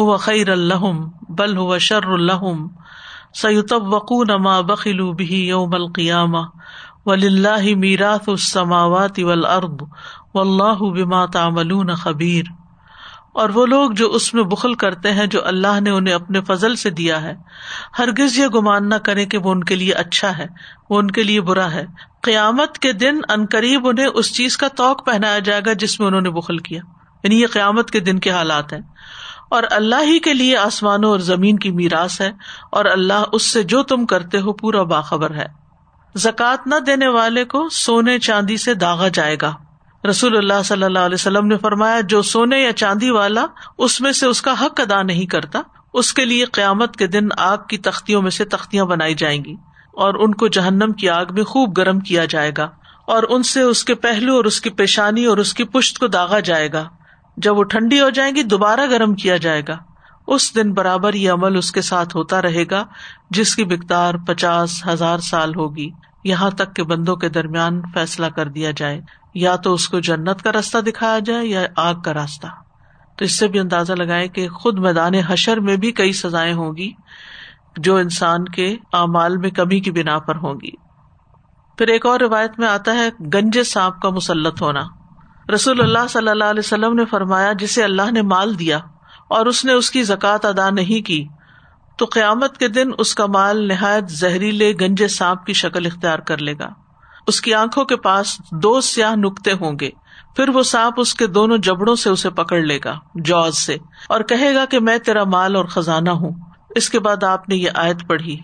[0.00, 2.72] هو خير لهم بل هو شر لهم
[3.32, 6.52] سيطوقون ما بخلوا به يوم القيامة
[7.06, 9.88] ولله ميراث السماوات والأرض
[10.34, 12.52] والله بما تعملون خبير
[13.34, 16.76] اور وہ لوگ جو اس میں بخل کرتے ہیں، جو اللہ نے انہیں اپنے فضل
[16.76, 17.34] سے دیا ہے۔
[17.98, 20.46] ہرگز یہ گمان نہ کرے کہ وہ ان کے لیے اچھا ہے،
[20.90, 21.84] وہ ان کے لیے برا ہے۔
[22.22, 26.08] قیامت کے دن ان قریب انہیں اس چیز کا توق پہنایا جائے گا جس میں
[26.08, 26.80] انہوں نے بخل کیا۔
[27.24, 28.80] یعنی یہ قیامت کے دن کے حالات ہیں۔
[29.50, 32.30] اور اللہ ہی کے لیے آسمانوں اور زمین کی میراث ہے،
[32.72, 35.46] اور اللہ اس سے جو تم کرتے ہو پورا باخبر ہے۔
[36.14, 39.54] زکات نہ دینے والے کو سونے چاندی سے داغا جائے گا۔
[40.04, 43.44] رسول اللہ صلی اللہ علیہ وسلم نے فرمایا، جو سونے یا چاندی والا
[43.78, 45.60] اس میں سے اس کا حق ادا نہیں کرتا،
[45.94, 49.54] اس کے لیے قیامت کے دن آگ کی تختیوں میں سے تختیاں بنائی جائیں گی،
[49.94, 52.68] اور ان کو جہنم کی آگ میں خوب گرم کیا جائے گا،
[53.06, 56.06] اور ان سے اس کے پہلو اور اس کی پیشانی اور اس کی پشت کو
[56.08, 56.84] داغا جائے گا۔
[57.36, 59.76] جب وہ ٹھنڈی ہو جائیں گی، دوبارہ گرم کیا جائے گا۔
[60.26, 62.84] اس دن برابر یہ عمل اس کے ساتھ ہوتا رہے گا،
[63.30, 65.90] جس کی مقدار پچاس ہزار سال ہوگی۔
[66.24, 69.00] یہاں تک کہ بندوں کے درمیان فیصلہ کر دیا جائے۔
[69.34, 72.46] یا تو اس کو جنت کا راستہ دکھایا جائے یا آگ کا راستہ۔
[73.18, 76.76] تو اس سے بھی اندازہ لگائے کہ خود میدان حشر میں بھی کئی سزائیں ہوں
[76.76, 76.92] گی
[77.76, 80.70] جو انسان کے اعمال میں کمی کی بنا پر ہوں گی۔
[81.78, 84.80] پھر ایک اور روایت میں آتا ہے گنجے سانپ کا مسلط ہونا۔
[85.54, 88.78] رسول اللہ صلی اللہ علیہ وسلم نے فرمایا، جسے اللہ نے مال دیا
[89.28, 91.26] اور اس نے اس کی زکوٰۃ ادا نہیں کی،
[91.98, 96.38] تو قیامت کے دن اس کا مال نہایت زہریلے گنجے سانپ کی شکل اختیار کر
[96.38, 96.81] لے گا۔
[97.26, 99.90] اس کی آنکھوں کے پاس دو سیاہ نقطے ہوں گے۔
[100.36, 103.76] پھر وہ سانپ اس کے دونوں جبڑوں سے اسے پکڑ لے گا، جوز سے،
[104.08, 106.30] اور کہے گا کہ میں تیرا مال اور خزانہ ہوں۔
[106.76, 108.40] اس کے بعد آپ نے یہ آیت پڑھی۔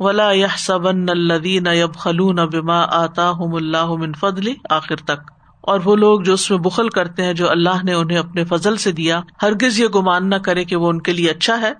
[0.00, 5.96] ولا یہ سبن الدین اب خلون بما آتا ہوں اللہ فضلی آخر تک۔ اور وہ
[5.96, 9.20] لوگ جو اس میں بخل کرتے ہیں، جو اللہ نے انہیں اپنے فضل سے دیا،
[9.42, 11.72] ہرگز یہ گمان نہ کرے کہ وہ ان کے لیے اچھا ہے،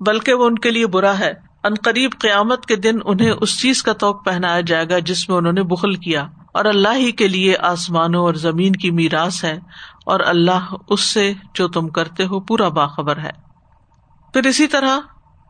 [0.00, 3.82] بلکہ وہ ان کے لیے برا ہے۔ ان قریب قیامت کے دن انہیں اس چیز
[3.82, 7.28] کا توق پہنایا جائے گا جس میں انہوں نے بخل کیا۔ اور اللہ ہی کے
[7.28, 9.58] لیے آسمانوں اور زمین کی میراث ہے
[10.06, 13.30] اور اللہ اس سے جو تم کرتے ہو پورا باخبر ہے۔
[14.32, 14.98] پھر اسی طرح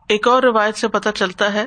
[0.09, 1.65] ایک اور روایت سے پتہ چلتا ہے،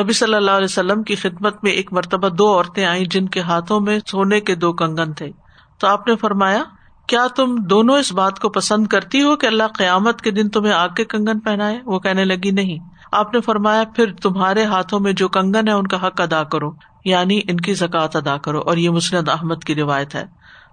[0.00, 3.40] نبی صلی اللہ علیہ وسلم کی خدمت میں ایک مرتبہ دو عورتیں آئیں جن کے
[3.40, 5.30] ہاتھوں میں سونے کے دو کنگن تھے۔
[5.78, 6.62] تو آپ نے فرمایا،
[7.06, 10.72] کیا تم دونوں اس بات کو پسند کرتی ہو کہ اللہ قیامت کے دن تمہیں
[10.72, 15.12] آگ کے کنگن پہنائے؟ وہ کہنے لگی، نہیں۔ آپ نے فرمایا، پھر تمہارے ہاتھوں میں
[15.12, 16.70] جو کنگن ہے، ان کا حق ادا کرو۔
[17.04, 20.24] یعنی ان کی زکات ادا کرو۔ اور یہ مسند احمد کی روایت ہے۔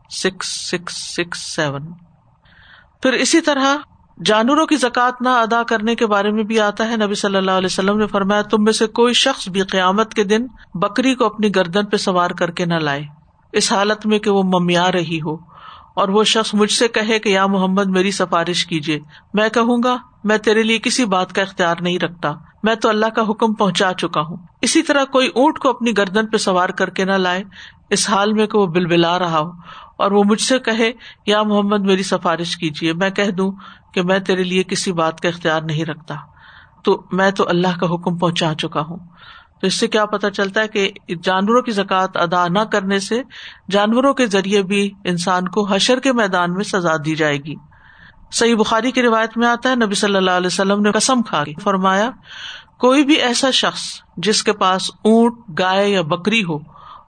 [0.10, 1.94] Six six six, seven.
[3.02, 3.76] پھر اسی طرح
[4.26, 7.52] جانوروں کی زکات نہ ادا کرنے کے بارے میں بھی آتا ہے۔ نبی صلی اللہ
[7.52, 11.26] علیہ وسلم نے فرمایا، تم میں سے کوئی شخص بھی قیامت کے دن بکری کو
[11.26, 13.04] اپنی گردن پہ سوار کر کے نہ لائے۔
[13.54, 15.55] اس حالت میں کہ وہ ممیا رہی ہو۔
[15.96, 19.00] اور وہ شخص مجھ سے کہے کہ یا محمد میری سفارش کیجیے۔
[19.34, 22.32] میں کہوں گا، میں تیرے لیے کسی بات کا اختیار نہیں رکھتا۔
[22.64, 26.28] میں تو اللہ کا حکم پہنچا چکا ہوں۔ اسی طرح کوئی اونٹ کو اپنی گردن
[26.28, 27.44] پہ سوار کر کے نہ لائے،
[27.90, 29.52] اس حال میں کہ وہ بل بلا رہا ہو
[29.98, 30.92] اور وہ مجھ سے کہے،
[31.26, 33.52] یا محمد میری سفارش کیجیے۔ میں کہہ دوں
[33.94, 36.16] کہ میں تیرے لیے کسی بات کا اختیار نہیں رکھتا۔
[36.84, 38.98] تو میں تو اللہ کا حکم پہنچا چکا ہوں۔
[39.62, 40.92] تو اس سے کیا پتا چلتا ہے کہ
[41.24, 43.22] جانوروں کی زکات ادا نہ کرنے سے
[43.72, 47.56] جانوروں کے ذریعے بھی انسان کو حشر کے میدان میں سزا دی جائے گی۔
[48.32, 51.44] صحیح بخاری کی روایت میں آتا ہے، نبی صلی اللہ علیہ وسلم نے قسم کھا
[51.64, 52.10] فرمایا،
[52.80, 53.82] کوئی بھی ایسا شخص
[54.18, 56.56] جس کے پاس اونٹ، گائے یا بکری ہو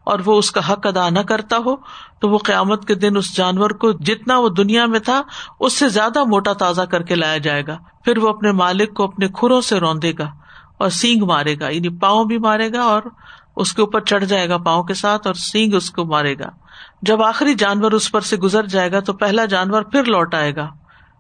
[0.04, 1.76] اور وہ اس کا حق ادا نہ کرتا ہو،
[2.20, 5.22] تو وہ قیامت کے دن اس جانور کو جتنا وہ دنیا میں تھا،
[5.60, 9.04] اس سے زیادہ موٹا تازہ کر کے لایا جائے گا۔ پھر وہ اپنے مالک کو
[9.04, 10.30] اپنے کھروں سے روندے گا۔
[10.78, 13.02] اور سینگ مارے گا یعنی پاؤں بھی مارے گا اور
[13.56, 16.50] اس کے اوپر چڑھ جائے گا پاؤں کے ساتھ اور سینگ اس کو مارے گا۔
[17.02, 20.56] جب آخری جانور اس پر سے گزر جائے گا تو پہلا جانور پھر لوٹ آئے
[20.56, 20.70] گا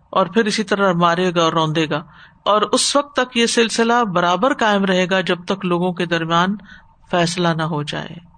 [0.10, 2.04] اور پھر اسی طرح مارے گا اور روندے گا۔
[2.46, 6.56] اور اس وقت تک یہ سلسلہ برابر قائم رہے گا جب تک لوگوں کے درمیان
[7.12, 8.38] فیصلہ نہ ہو جائے۔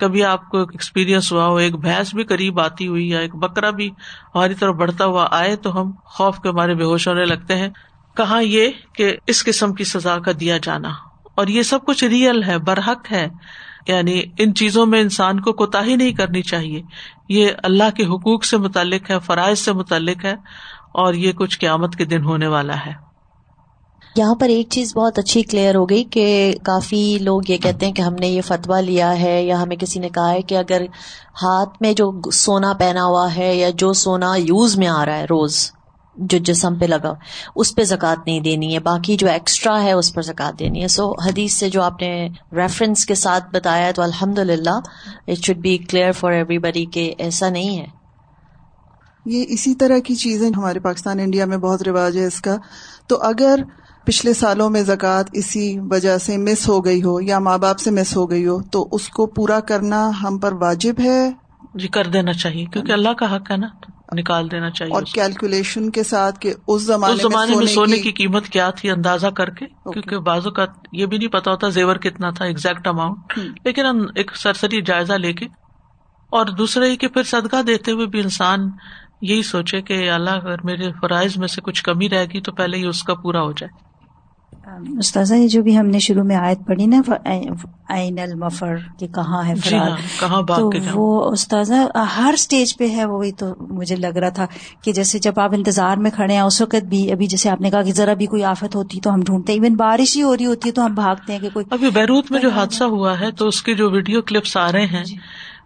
[0.00, 3.70] کبھی آپ کو ایکسپیرئنس ہوا ہو، ایک بھینس بھی قریب آتی ہوئی یا ایک بکرا
[3.70, 3.90] بھی
[4.34, 7.68] ہماری طرف بڑھتا ہوا آئے تو ہم خوف کے مارے بے ہوش ہونے لگتے ہیں۔
[8.16, 10.88] کہا یہ کہ اس قسم کی سزا کا دیا جانا۔
[11.34, 13.28] اور یہ سب کچھ ریئل ہے، برحق ہے۔
[13.88, 16.82] یعنی ان چیزوں میں انسان کو کوتا ہی نہیں کرنی چاہیے۔
[17.28, 20.34] یہ اللہ کے حقوق سے متعلق ہے، فرائض سے متعلق ہے،
[20.94, 23.04] اور یہ کچھ قیامت کے دن ہونے والا ہے۔
[24.16, 27.92] یہاں پر ایک چیز بہت اچھی کلیئر ہو گئی کہ کافی لوگ یہ کہتے ہیں
[27.92, 30.82] کہ ہم نے یہ فتوا لیا ہے یا ہمیں کسی نے کہا ہے کہ اگر
[31.42, 35.24] ہاتھ میں جو سونا پہنا ہوا ہے یا جو سونا یوز میں آ رہا ہے
[35.24, 35.72] روز
[36.16, 37.14] جو جسم پہ لگا
[37.56, 40.88] اس پہ زکات نہیں دینی ہے، باقی جو ایکسٹرا ہے اس پر زکات دینی ہے۔
[40.88, 44.78] سو حدیث سے جو آپ نے ریفرنس کے ساتھ بتایا تو الحمد للہ
[45.28, 47.86] it should be clear for everybody کہ ایسا نہیں ہے۔
[49.26, 52.56] یہ اسی طرح کی چیزیں ہمارے پاکستان، انڈیا میں بہت رواج ہے اس کا۔
[53.06, 53.60] تو اگر
[54.04, 57.90] پچھلے سالوں میں زکوٰۃ اسی وجہ سے مس ہو گئی ہو یا ماں باپ سے
[57.90, 61.30] مس ہو گئی ہو، تو اس کو پورا کرنا ہم پر واجب ہے؟
[61.74, 63.66] جی کر دینا چاہیے کیونکہ اللہ کا حق ہے نا
[64.14, 68.48] نکال دینا چاہیے اور کیلکولیشن کے ساتھ کہ اس زمانے, زمانے میں سونے کی قیمت
[68.48, 72.30] کیا تھی اندازہ کر کے کیونکہ بازو کا یہ بھی نہیں پتا ہوتا زیور کتنا
[72.30, 75.46] تھا ایگزیکٹ اماؤنٹ لیکن ہم ایک سرسری جائزہ لے کے
[76.32, 78.70] اور دوسرے ہی کہ پھر صدقہ دیتے ہوئے بھی انسان
[79.20, 82.76] یہی سوچے کہ اللہ اگر میرے فرائض میں سے کچھ کمی رہے گی تو پہلے
[82.76, 83.93] ہی اس کا پورا ہو جائے۔
[84.98, 87.00] استاذہ یہ جو بھی ہم نے شروع میں آیت پڑھی نا
[87.90, 91.74] عین المفر کہ کہاں ہے جی ہاں، کہاں تو وہ استاذہ
[92.16, 94.46] ہر اسٹیج پہ ہے وہی تو مجھے لگ رہا تھا
[94.82, 97.70] کہ جیسے جب آپ انتظار میں کھڑے ہیں اس وقت بھی ابھی جیسے آپ نے
[97.70, 100.36] کہا کہ ذرا بھی کوئی آفت ہوتی تو ہم ڈھونڈتے ہیں۔ ایون بارش ہی ہو
[100.36, 103.18] رہی ہوتی ہے تو ہم بھاگتے ہیں کہ کوئی ابھی بیروت میں جو حادثہ ہوا
[103.20, 105.16] ہے تو اس کے جو ویڈیو کلپس آ رہے ہیں جی۔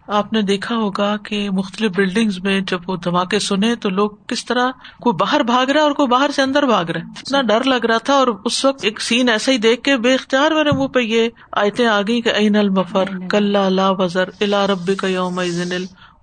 [0.09, 4.45] آپ نے دیکھا ہوگا کہ مختلف بلڈنگز میں جب وہ دھماکے سنے تو لوگ کس
[4.45, 7.63] طرح کوئی باہر بھاگ رہا اور کوئی باہر سے اندر بھاگ رہا ہے۔ اتنا ڈر
[7.63, 10.71] لگ رہا تھا اور اس وقت ایک سین ایسا ہی دیکھ کے بے اختیار میرے
[10.71, 13.55] منہ پہ یہ آیتیں آ گئی کہ این المفر؟ کل
[13.99, 15.39] وزر الا رب کا یوم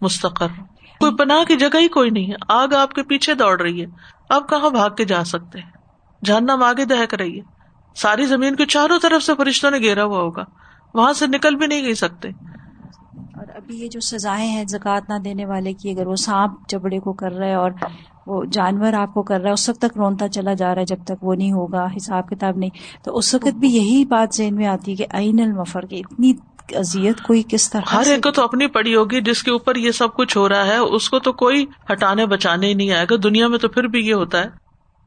[0.01, 0.47] مستقر
[1.01, 3.87] کوئی پناہ کی جگہ ہی کوئی نہیں ہے۔ آگ آپ کے پیچھے دوڑ رہی ہے۔
[4.31, 5.71] اب کہاں بھاگ کے جا سکتے ہیں؟
[6.25, 7.45] جہنم آگے دہک رہی ہے۔
[7.97, 10.45] ساری زمین کے چاروں طرف سے فرشتوں نے گھیرا ہوا ہوگا۔
[10.95, 12.29] وہاں سے نکل بھی نہیں گئی سکتے۔
[13.17, 16.99] اور ابھی یہ جو سزائیں ہیں زکوٰۃ نہ دینے والے کی اگر وہ سانپ جبڑے
[16.99, 17.71] کو کر رہا ہے اور
[18.27, 20.87] وہ جانور آپ کو کر رہا ہے اس وقت تک رونتا چلا جا رہا ہے
[20.87, 22.71] جب تک وہ نہیں ہوگا حساب کتاب نہیں۔
[23.05, 26.33] تو اس وقت بھی یہی بات ذہن میں آتی ہے کہ عین المفر کی اتنی
[26.75, 29.91] ازیت کوئی کس طرح ہر ایک کو تو اپنی پڑی ہوگی جس کے اوپر یہ
[29.91, 33.15] سب کچھ ہو رہا ہے اس کو تو کوئی ہٹانے بچانے ہی نہیں آئے گا۔
[33.25, 34.47] دنیا میں تو پھر بھی یہ ہوتا ہے۔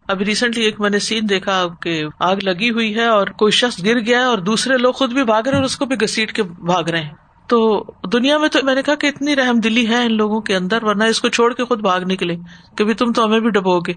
[0.08, 3.86] ابھی ریسنٹلی ایک میں نے سین دیکھا کہ آگ لگی ہوئی ہے اور کوئی شخص
[3.86, 5.95] گر گیا ہے اور دوسرے لوگ خود بھی بھاگ رہے ہیں اور اس کو بھی
[5.95, 9.59] گسیٹ کے بھاگ رہے ہیں۔ تو دنیا میں تو میں نے کہا کہ اتنی رحم
[9.59, 12.35] دلی ہے ان لوگوں کے اندر، ورنہ اس کو چھوڑ کے خود بھاگ نکلے
[12.77, 13.93] کبھی تم تو ہمیں بھی ڈبو گے۔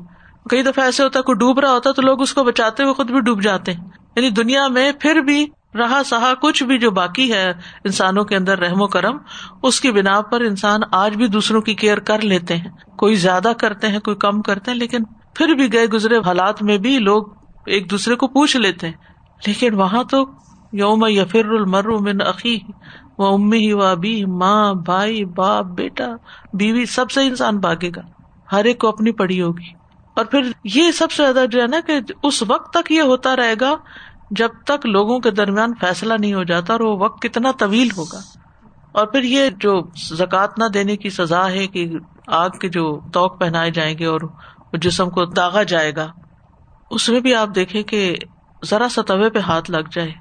[0.50, 2.94] کئی دفعہ ایسے ہوتا ہے، کوئی ڈوب رہا ہوتا تو لوگ اس کو بچاتے ہوئے
[2.94, 3.84] خود بھی ڈوب جاتے ہیں۔
[4.16, 7.50] یعنی دنیا میں پھر بھی رہا سہا کچھ بھی جو باقی ہے
[7.84, 9.16] انسانوں کے اندر رحم و کرم،
[9.62, 13.52] اس کی بنا پر انسان آج بھی دوسروں کی کیئر کر لیتے ہیں۔ کوئی زیادہ
[13.58, 14.98] کرتے ہیں، کوئی کم کرتے ہیں، لیکن
[15.34, 17.22] پھر بھی گئے گزرے حالات میں بھی لوگ
[17.66, 18.94] ایک دوسرے کو پوچھ لیتے ہیں۔
[19.46, 20.24] لیکن وہاں تو
[20.72, 22.58] یوم یا المر من عقی
[23.18, 26.08] وہ امی ہی وہ ابھی، ماں، بھائی، باپ، بیٹا،
[26.52, 28.00] بیوی، سب سے انسان بھاگے گا۔
[28.52, 29.82] ہر ایک کو اپنی پڑی ہوگی۔
[30.16, 33.36] اور پھر یہ سب سے زیادہ جو ہے نا کہ اس وقت تک یہ ہوتا
[33.36, 33.74] رہے گا
[34.30, 38.18] جب تک لوگوں کے درمیان فیصلہ نہیں ہو جاتا اور وہ وقت کتنا طویل ہوگا۔
[38.92, 41.90] اور پھر یہ جو زکوٰۃ نہ دینے کی سزا ہے کہ
[42.26, 44.20] آگ کے جو توق پہنائے جائیں گے اور
[44.72, 46.12] جسم کو داغا جائے گا،
[46.90, 48.16] اس میں بھی آپ دیکھیں کہ
[48.64, 50.12] ذرا سا توے پہ ہاتھ لگ جائے،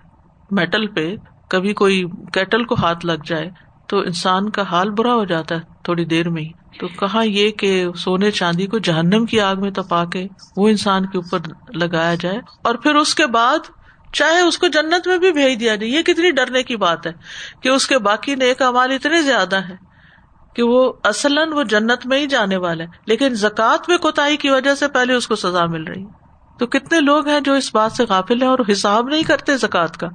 [0.52, 1.16] میٹل پہ
[1.52, 3.50] کبھی کوئی کیٹل کو ہاتھ لگ جائے
[3.88, 7.52] تو انسان کا حال برا ہو جاتا ہے تھوڑی دیر میں ہی۔ تو کہاں یہ
[7.52, 11.40] کہ سونے چاندی کو جہنم کی آگ میں تپا کے وہ انسان کے اوپر
[11.76, 13.60] لگایا جائے اور پھر اس کے بعد
[14.14, 17.12] چاہے اس کو جنت میں بھی بھیج دیا جائے۔ یہ کتنی ڈرنے کی بات ہے
[17.62, 19.76] کہ اس کے باقی نیک امال اتنے زیادہ ہے
[20.56, 24.50] کہ وہ اصلاً وہ جنت میں ہی جانے والا ہے لیکن زکوٰۃ میں کوتا کی
[24.50, 26.04] وجہ سے پہلے اس کو سزا مل رہی
[26.60, 29.98] تو کتنے لوگ ہیں جو اس بات سے قافل ہیں اور حساب نہیں کرتے زکوٰۃ
[30.00, 30.08] کا؟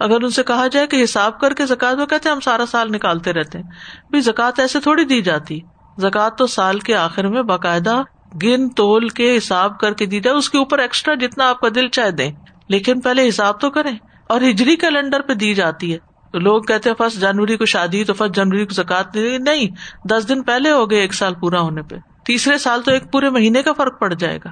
[0.00, 2.92] اگر ان سے کہا جائے کہ حساب کر کے زکات وہ کہتے ہم سارا سال
[2.92, 5.60] نکالتے رہتے ہیں۔ زکات ایسے تھوڑی دی جاتی۔
[5.98, 8.02] زکات تو سال کے آخر میں باقاعدہ
[8.42, 11.68] گن تول کے حساب کر کے دی جائے۔ اس کے اوپر ایکسٹرا جتنا آپ کا
[11.74, 12.32] دل چاہے دیں۔
[12.68, 13.96] لیکن پہلے حساب تو کریں۔
[14.28, 15.98] اور ہجری کیلنڈر پہ دی جاتی ہے۔
[16.32, 19.66] تو لوگ کہتے ہیں فرسٹ جنوری کو شادی، تو فرسٹ جنوری کو زکات نہیں،
[20.08, 23.30] دس دن پہلے ہو گئے ایک سال پورا ہونے پہ۔ تیسرے سال تو ایک پورے
[23.30, 24.48] مہینے کا فرق پڑ جائے گا۔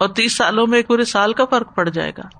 [0.00, 2.39] اور تیس سالوں میں ایک پورے سال کا فرق پڑ جائے گا۔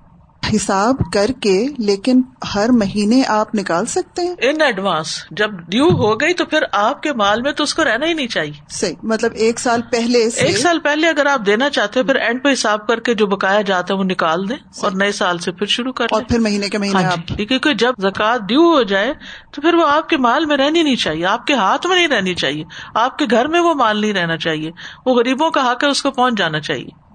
[0.55, 2.21] حساب کر کے لیکن
[2.55, 7.03] ہر مہینے آپ نکال سکتے ہیں۔ ان ایڈوانس جب ڈیو ہو گئی تو پھر آپ
[7.03, 10.19] کے مال میں تو اس کو رہنا ہی نہیں چاہیے۔ صحیح مطلب ایک سال پہلے
[10.35, 13.27] ایک سال پہلے اگر آپ دینا چاہتے ہیں پھر اینڈ پہ حساب کر کے جو
[13.27, 16.39] بکایا جاتا ہے وہ نکال دیں اور نئے سال سے پھر شروع کر اور پھر
[16.39, 19.13] مہینے کے مہینے ہاں جی، کیونکہ جب زکات ڈیو ہو جائے
[19.51, 22.07] تو پھر وہ آپ کے مال میں رہنی نہیں چاہیے۔ آپ کے ہاتھ میں نہیں
[22.07, 22.63] رہنی چاہیے۔
[22.95, 24.71] آپ کے گھر میں وہ مال نہیں رہنا چاہیے۔
[25.05, 27.10] وہ غریبوں کا حق ہے اس کو پہنچ جانا چاہیے۔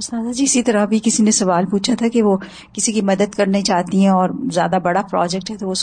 [0.00, 2.36] استاذہ جی اسی طرح بھی کسی نے سوال پوچھا تھا کہ وہ
[2.72, 5.74] کسی کی مدد کرنا چاہتی ہیں اور زیادہ بڑا پروجیکٹ ہے تو وہ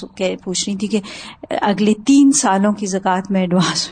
[0.43, 1.01] پوچھ رہی تھی کہ
[1.61, 3.91] اگلے تین سالوں کی زکات میں ایڈوانس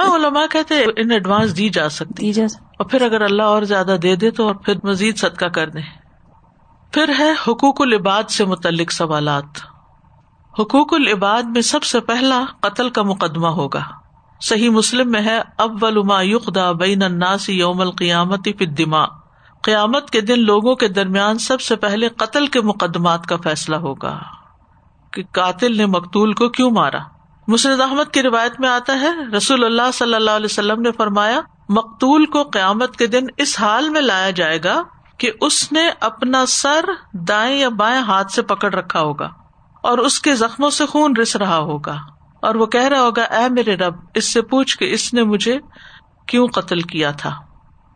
[0.00, 4.16] ہاں علماء کہتے ان ایڈوانس دی جا سکتی اور پھر اگر اللہ اور زیادہ دے
[4.16, 5.82] دے تو پھر مزید صدقہ کر دیں
[6.92, 9.58] پھر ہے حقوق العباد سے متعلق سوالات۔
[10.60, 13.82] حقوق العباد میں سب سے پہلا قتل کا مقدمہ ہوگا۔
[14.40, 19.06] صحیح مسلم میں ہے اول ما یقدا بین الناس یوم القیامت فی الدماء۔
[19.64, 24.18] قیامت کے دن لوگوں کے درمیان سب سے پہلے قتل کے مقدمات کا فیصلہ ہوگا
[25.12, 26.98] کہ قاتل نے مقتول کو کیوں مارا؟
[27.48, 31.40] مسرد احمد کی روایت میں آتا ہے، رسول اللہ صلی اللہ علیہ وسلم نے فرمایا،
[31.68, 34.82] مقتول کو قیامت کے دن اس حال میں لایا جائے گا
[35.18, 36.84] کہ اس نے اپنا سر
[37.28, 39.28] دائیں یا بائیں ہاتھ سے پکڑ رکھا ہوگا
[39.84, 41.96] اور اس کے زخموں سے خون رس رہا ہوگا
[42.42, 45.58] اور وہ کہہ رہا ہوگا، اے میرے رب، اس سے پوچھ کے اس نے مجھے
[46.26, 47.34] کیوں قتل کیا تھا؟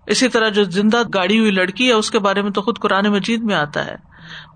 [0.06, 3.06] اسی طرح جو زندہ گاڑی ہوئی لڑکی ہے، اس کے بارے میں تو خود قرآن
[3.06, 3.96] مجید میں آتا ہے۔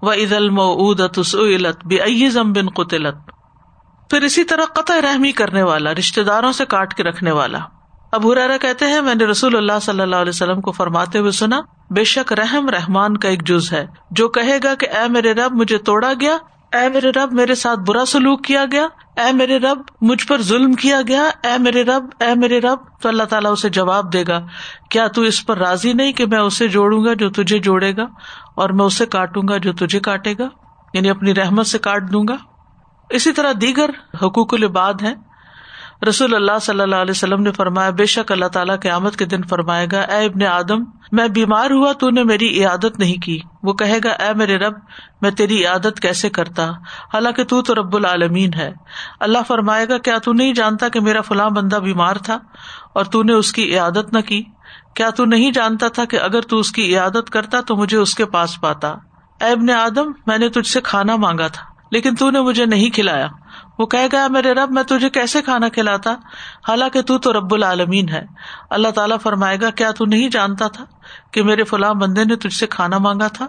[0.03, 3.15] وہ عید المعت بے بن قطلت
[4.11, 7.59] پھر اسی طرح قطع رحمی کرنے والا رشتے داروں سے کاٹ کے رکھنے والا۔
[8.13, 11.31] اب ہرا کہتے ہیں، میں نے رسول اللہ صلی اللہ علیہ وسلم کو فرماتے ہوئے
[11.31, 15.33] سنا، بے شک رحم رحمان کا ایک جز ہے، جو کہے گا کہ اے میرے
[15.33, 16.37] رب، مجھے توڑا گیا
[16.77, 18.87] اے میرے رب، میرے ساتھ برا سلوک کیا گیا؟
[19.17, 23.09] اے میرے رب، مجھ پر ظلم کیا گیا؟ اے میرے رب، اے میرے رب، تو
[23.09, 24.47] اللہ تعالیٰ اسے جواب دے گا۔
[24.91, 28.03] کیا تو اس پر راضی نہیں کہ میں اسے جوڑوں گا جو تجھے جوڑے گا
[28.55, 30.49] اور میں اسے کاٹوں گا جو تجھے کاٹے گا؟
[30.95, 32.37] یعنی اپنی رحمت سے کاٹ دوں گا۔
[33.11, 33.91] اسی طرح دیگر
[34.23, 35.15] حقوق العباد ہیں۔
[36.09, 39.43] رسول اللہ صلی اللہ علیہ وسلم نے فرمایا، بے شک اللہ تعالیٰ قیامت کے دن
[39.43, 40.83] فرمائے گا، اے ابن آدم،
[41.13, 44.75] میں بیمار ہوا تو نے میری عادت نہیں کی۔ وہ کہے گا، اے میرے رب،
[45.23, 46.71] میں تیری عادت کیسے کرتا؟
[47.15, 48.73] حالانکہ تو تو رب العالمین ہے۔
[49.21, 52.39] اللہ فرمائے گا، کیا تو نہیں جانتا کہ میرا فلاں بندہ بیمار تھا
[52.95, 54.43] اور تو نے اس کی عادت نہ کی؟
[54.95, 58.15] کیا تو نہیں جانتا تھا کہ اگر تو اس کی عادت کرتا تو مجھے اس
[58.15, 58.89] کے پاس پاتا؟
[59.41, 62.91] اے ابن آدم، میں نے تجھ سے کھانا مانگا تھا۔ لیکن تو نے مجھے نہیں
[62.91, 63.29] کھلایا۔
[63.79, 66.15] وہ کہہ گیا میرے رب، میں تجھے کیسے کھانا کھلاتا؟
[66.69, 68.27] حالانکہ تو تو رب العالمین ہے۔
[68.71, 70.85] اللہ تعالیٰ فرمائے گا، کیا تو نہیں جانتا تھا
[71.31, 73.47] کہ میرے فلاں بندے نے تجھ سے کھانا مانگا تھا؟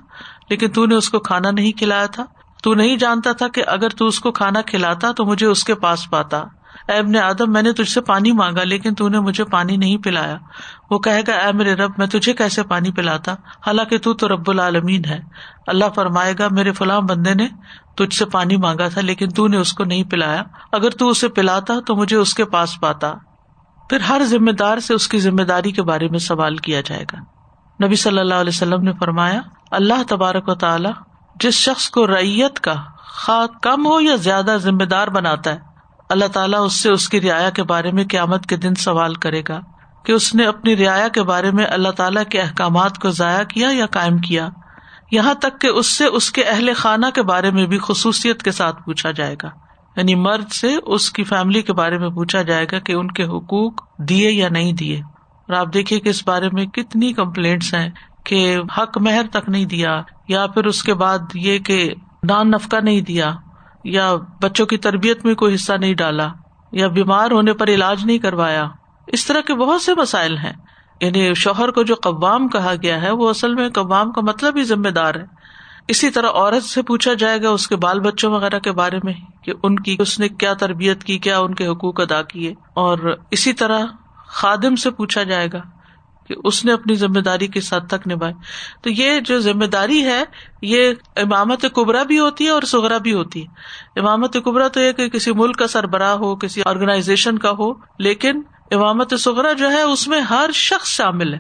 [0.50, 2.26] لیکن تو نے اس کو کھانا نہیں کھلایا تھا۔
[2.64, 5.76] تو نہیں جانتا تھا کہ اگر تو اس کو کھانا کھلاتا تو مجھے اس کے
[5.76, 6.44] پاس پاتا۔
[6.88, 10.38] ابن آدم، میں نے تجھ سے پانی مانگا، لیکن تو نے مجھے پانی نہیں پلایا۔
[10.90, 14.50] وہ کہے گا، اے میرے رب، میں تجھے کیسے پانی پلاتا؟ حالانکہ تو تو رب
[14.50, 15.20] العالمین ہے۔
[15.68, 17.48] اللہ فرمائے گا، میرے فلاں بندے نے
[17.98, 21.28] تجھ سے پانی مانگا تھا، لیکن تو نے اس کو نہیں پلایا۔ اگر تو اسے
[21.28, 23.14] پلاتا، تو مجھے اس کے پاس پاتا۔
[23.90, 27.04] پھر ہر ذمے دار سے اس کی ذمے داری کے بارے میں سوال کیا جائے
[27.04, 27.20] گا۔
[27.86, 30.92] نبی صلی اللہ علیہ وسلم نے فرمایا، اللہ تبارک و تعالیٰ
[31.36, 35.60] جس شخص کو ریت کا خا کم ہو یا زیادہ ذمہ دار بناتا ہے
[36.10, 39.42] اللہ تعالیٰ اس سے اس کی رعایا کے بارے میں قیامت کے دن سوال کرے
[39.50, 39.60] گا
[40.06, 43.70] کہ اس نے اپنی رعایا کے بارے میں اللہ تعالیٰ کے احکامات کو ضائع کیا
[43.72, 44.50] یا قائم کیا؟
[45.12, 48.52] یہاں تک کہ اس سے اس کے اہل خانہ کے بارے میں بھی خصوصیت کے
[48.52, 49.50] ساتھ پوچھا جائے گا۔
[49.96, 53.24] یعنی مرد سے اس کی فیملی کے بارے میں پوچھا جائے گا کہ ان کے
[53.24, 57.90] حقوق دیے یا نہیں دیے۔ اور آپ دیکھیے کہ اس بارے میں کتنی کمپلینٹس ہیں
[58.24, 61.94] کہ حق مہر تک نہیں دیا یا پھر اس کے بعد یہ کہ
[62.24, 63.34] نان نفقہ نہیں دیا۔
[63.88, 66.28] یا بچوں کی تربیت میں کوئی حصہ نہیں ڈالا،
[66.72, 68.68] یا بیمار ہونے پر علاج نہیں کروایا۔
[69.08, 70.54] اس طرح کے بہت سے مسائل ہیں۔
[71.02, 74.64] یعنی شوہر کو جو قوام کہا گیا ہے، وہ اصل میں قوام کا مطلب ہی
[74.64, 75.26] ذمہ دار ہے۔
[75.88, 79.14] اسی طرح عورت سے پوچھا جائے گا اس کے بال بچوں وغیرہ کے بارے میں
[79.44, 83.18] کہ ان کی اس نے کیا تربیت کی، کیا ان کے حقوق ادا کیے۔ اور
[83.32, 83.86] اسی طرح
[84.28, 85.77] خادم سے پوچھا جائے گا
[86.28, 88.34] کہ اس نے اپنی ذمہ داری کس حد تک نبھائی
[88.82, 90.24] تو یہ جو ذمہ داری ہے،
[90.62, 94.92] یہ امامت کبرا بھی ہوتی ہے اور سغرا بھی ہوتی ہے۔ امامت کبرا تو یہ
[94.92, 99.82] کہ کسی ملک کا سربراہ ہو، کسی آرگنائزیشن کا ہو، لیکن امامت سغرا جو ہے،
[99.82, 101.40] اس میں ہر شخص شامل ہے۔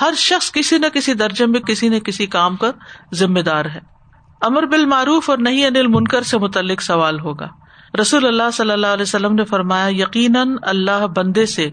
[0.00, 2.70] ہر شخص کسی نہ کسی درجے میں کسی نہ کسی کام کا
[3.14, 3.80] ذمہ دار ہے۔
[4.40, 7.48] امر بال معروف اور نہیں انل منکر سے متعلق سوال ہوگا۔
[8.00, 11.70] رسول اللہ صلی اللہ علیہ وسلم نے فرمایا، یقیناً اللہ بندے سے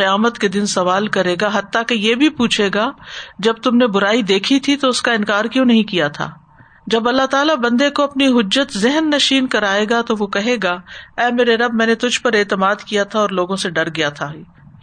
[0.00, 2.90] قیامت کے دن سوال کرے گا، حتیٰ کہ یہ بھی پوچھے گا،
[3.38, 6.30] جب تم نے برائی دیکھی تھی تو اس کا انکار کیوں نہیں کیا تھا؟
[6.86, 10.72] جب اللہ تعالیٰ بندے کو اپنی حجت ذہن نشین کرائے گا تو وہ کہے گا،
[11.20, 14.08] اے میرے رب، میں نے تجھ پر اعتماد کیا تھا اور لوگوں سے ڈر گیا
[14.08, 14.32] تھا۔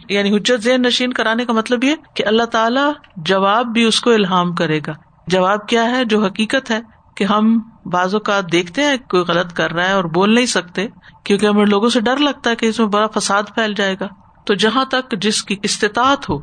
[0.08, 4.10] یعنی حجت ذہن نشین کرانے کا مطلب یہ کہ اللہ تعالیٰ جواب بھی اس کو
[4.10, 4.92] الحام کرے گا۔
[5.26, 6.80] جواب کیا ہے؟ جو حقیقت ہے
[7.16, 7.58] کہ ہم
[7.92, 10.86] بعض اوقات دیکھتے ہیں، کوئی غلط کر رہا ہے اور بول نہیں سکتے،
[11.24, 14.06] کیونکہ ہمیں لوگوں سے ڈر لگتا ہے کہ اس میں بڑا فساد پھیل جائے گا۔
[14.48, 16.38] تو جہاں تک جس کی استطاعت ہو،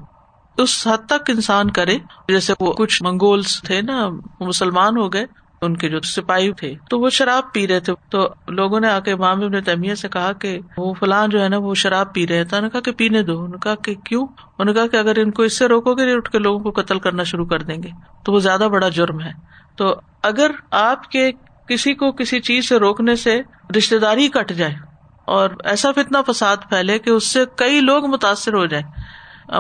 [0.58, 5.26] اس حد تک انسان کرے۔ جیسے وہ کچھ منگولس تھے نا، مسلمان ہو گئے،
[5.62, 9.00] ان کے جو سپاہی تھے، تو وہ شراب پی رہے تھے۔ تو لوگوں نے آ
[9.00, 12.28] کے امام ابن تیمیہ سے کہا کہ وہ فلاں جو ہے نا، وہ شراب پی
[12.28, 14.96] رہے تھے کہا کہ پینے دو۔ انہوں نے کہا کہ کیوں؟ انہوں نے کہا کہ
[14.96, 17.60] اگر ان کو اس سے روکو گے اٹھ کے لوگوں کو قتل کرنا شروع کر
[17.60, 17.90] دیں گے۔
[18.26, 19.32] تو وہ زیادہ بڑا جرم ہے۔
[19.78, 21.32] تو اگر آپ کے
[21.68, 23.42] کسی کو کسی چیز سے روکنے سے
[23.78, 24.95] رشتے داری کٹ جائے
[25.26, 28.86] اور ایسا فتنا فساد پھیلے کہ اس سے کئی لوگ متاثر ہو جائیں۔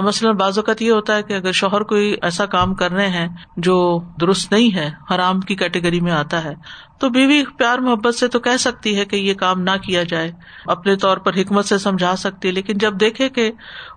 [0.04, 3.28] مثلاً بعض اوقات یہ ہوتا ہے کہ اگر شوہر کوئی ایسا کام کر رہے ہیں
[3.58, 6.54] جو درست نہیں ہے، حرام کی کیٹیگری میں آتا ہے،
[7.00, 10.32] تو بیوی پیار محبت سے تو کہہ سکتی ہے کہ یہ کام نہ کیا جائے،
[10.66, 13.52] اپنے طور پر حکمت سے سمجھا سکتی ہے، لیکن جب دیکھے کہ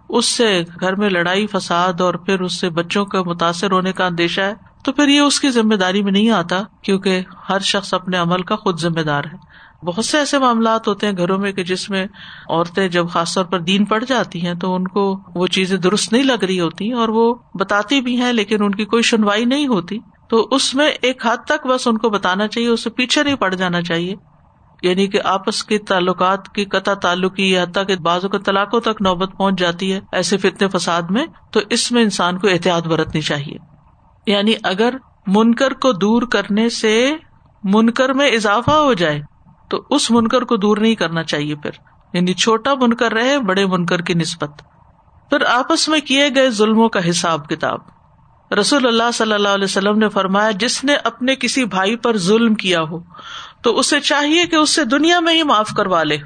[0.09, 4.07] اس سے گھر میں لڑائی، فساد اور پھر اس سے بچوں کا متاثر ہونے کا
[4.07, 4.55] اندیشہ ہے،
[4.85, 8.43] تو پھر یہ اس کی ذمہ داری میں نہیں آتا، کیونکہ ہر شخص اپنے عمل
[8.43, 9.48] کا خود ذمہ دار ہے۔
[9.83, 12.07] بہت سے ایسے معاملات ہوتے ہیں گھروں میں کہ جس میں
[12.49, 16.13] عورتیں جب خاص طور پر دین پڑ جاتی ہیں تو ان کو وہ چیزیں درست
[16.13, 19.67] نہیں لگ رہی ہوتی اور وہ بتاتی بھی ہیں لیکن ان کی کوئی سنوائی نہیں
[19.67, 23.23] ہوتی۔ تو اس میں ایک حد تک بس ان کو بتانا چاہیے اس سے پیچھے
[23.23, 24.15] نہیں پڑ جانا چاہیے۔
[24.83, 29.31] یعنی کہ آپس کے تعلقات کی قطع تعلقی حتیٰ کے بعضوں کے طلاقوں تک نوبت
[29.39, 33.57] پہنچ جاتی ہے ایسے فتنے فساد میں، تو اس میں انسان کو احتیاط برتنی چاہیے۔
[34.27, 34.95] یعنی اگر
[35.27, 37.17] منکر کو دور کرنے سے
[37.65, 39.21] منکر میں اضافہ ہو جائے
[39.69, 41.71] تو اس منکر کو دور نہیں کرنا چاہیے پھر۔
[42.13, 44.51] یعنی چھوٹا منکر رہے، بڑے منکر کی نسبت۔
[45.31, 47.79] پھر آپس میں کیے گئے ظلموں کا حساب کتاب۔
[48.61, 52.55] رسول اللہ صلی اللہ علیہ وسلم نے فرمایا، جس نے اپنے کسی بھائی پر ظلم
[52.55, 52.99] کیا ہو،
[53.63, 56.17] تو اسے چاہیے کہ اس سے دنیا میں ہی معاف کروا لے۔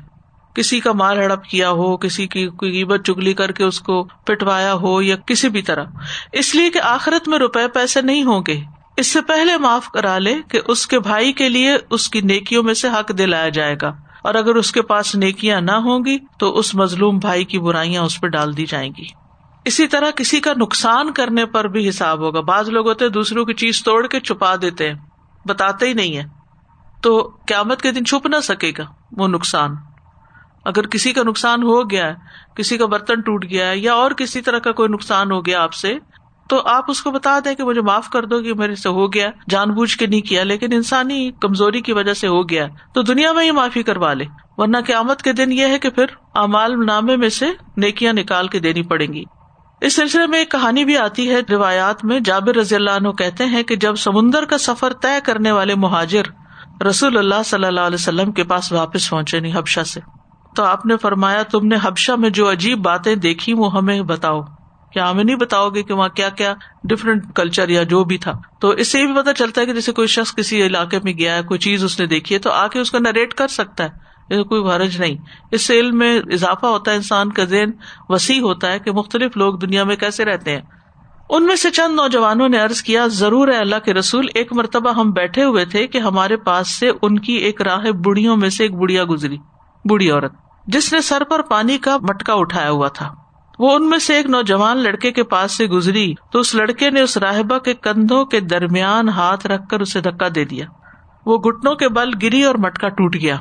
[0.54, 4.74] کسی کا مال ہڑپ کیا ہو، کسی کی قیمت چگلی کر کے اس کو پٹوایا
[4.74, 5.84] ہو یا کسی بھی طرح۔
[6.32, 8.60] اس لیے کہ آخرت میں روپے پیسے نہیں ہوں گے۔
[8.96, 12.62] اس سے پہلے معاف کرا لے کہ اس کے بھائی کے لیے اس کی نیکیوں
[12.62, 13.88] میں سے حق دلایا جائے گا۔
[14.22, 18.02] اور اگر اس کے پاس نیکیاں نہ ہوں گی، تو اس مظلوم بھائی کی برائیاں
[18.02, 19.04] اس پہ ڈال دی جائیں گی۔
[19.64, 23.54] اسی طرح کسی کا نقصان کرنے پر بھی حساب ہوگا۔ بعض لوگ ہوتے دوسروں کی
[23.54, 24.98] چیز توڑ کے چھپا دیتے ہیں،
[25.46, 26.22] بتاتے ہی نہیں ہے
[27.02, 28.84] تو قیامت کے دن چھپ نہ سکے گا
[29.16, 29.74] وہ نقصان۔
[30.64, 32.12] اگر کسی کا نقصان ہو گیا
[32.54, 35.62] کسی کا برتن ٹوٹ گیا ہے یا اور کسی طرح کا کوئی نقصان ہو گیا
[35.62, 35.98] آپ سے
[36.52, 39.12] تو آپ اس کو بتا دیں کہ مجھے معاف کر دو کہ میرے سے ہو
[39.12, 43.02] گیا، جان بوجھ کے نہیں کیا، لیکن انسانی کمزوری کی وجہ سے ہو گیا۔ تو
[43.02, 44.24] دنیا میں ہی معافی کروا لے،
[44.56, 48.58] ورنہ قیامت کے دن یہ ہے کہ پھر امال نامے میں سے نیکیاں نکال کے
[48.58, 49.24] دینی پڑیں گی۔
[49.80, 53.44] اس سلسلے میں ایک کہانی بھی آتی ہے روایات میں، جابر رضی اللہ عنہ کہتے
[53.44, 56.22] ہیں کہ جب سمندر کا سفر طے کرنے والے مہاجر
[56.82, 60.00] رسول اللہ صلی اللہ علیہ وسلم کے پاس واپس پہنچے نہیں حبشہ سے۔
[60.56, 64.40] تو آپ نے فرمایا، تم نے حبشہ میں جو عجیب باتیں دیکھی وہ ہمیں بتاؤ۔
[64.92, 68.32] کیا ہمیں نہیں بتاؤ گے کہ وہاں کیا کیا ڈفرینٹ کلچر یا جو بھی تھا۔
[68.60, 71.12] تو اس سے یہ بھی پتا چلتا ہے کہ جیسے کوئی شخص کسی علاقے میں
[71.12, 73.48] گیا ہے، کوئی چیز اس نے دیکھی ہے، تو آ کے اس کا نریٹ کر
[73.48, 74.12] سکتا ہے۔
[74.48, 75.16] کوئی حرج نہیں۔
[75.50, 77.70] اس سے علم میں اضافہ ہوتا ہے، انسان کا ذہن
[78.08, 80.60] وسیع ہوتا ہے کہ مختلف لوگ دنیا میں کیسے رہتے ہیں۔
[81.30, 84.92] ان میں سے چند نوجوانوں نے ارض کیا، ضرور ہے اللہ کے رسول، ایک مرتبہ
[84.92, 88.62] ہم بیٹھے ہوئے تھے کہ ہمارے پاس سے ان کی ایک راہ بڑھیوں میں سے
[88.62, 89.36] ایک بڑھیا گزری
[89.84, 90.32] بوڑھی عورت،
[90.66, 93.21] جس نے سر پر پانی کا مٹکا اٹھایا ہوا تھا۔
[93.62, 97.00] وہ ان میں سے ایک نوجوان لڑکے کے پاس سے گزری تو اس لڑکے نے
[97.00, 100.66] اس راہبہ کے کندھوں کے درمیان ہاتھ رکھ کر اسے دھکا دے دیا۔
[101.26, 103.36] وہ گٹنوں کے بل گری اور مٹکا ٹوٹ گیا۔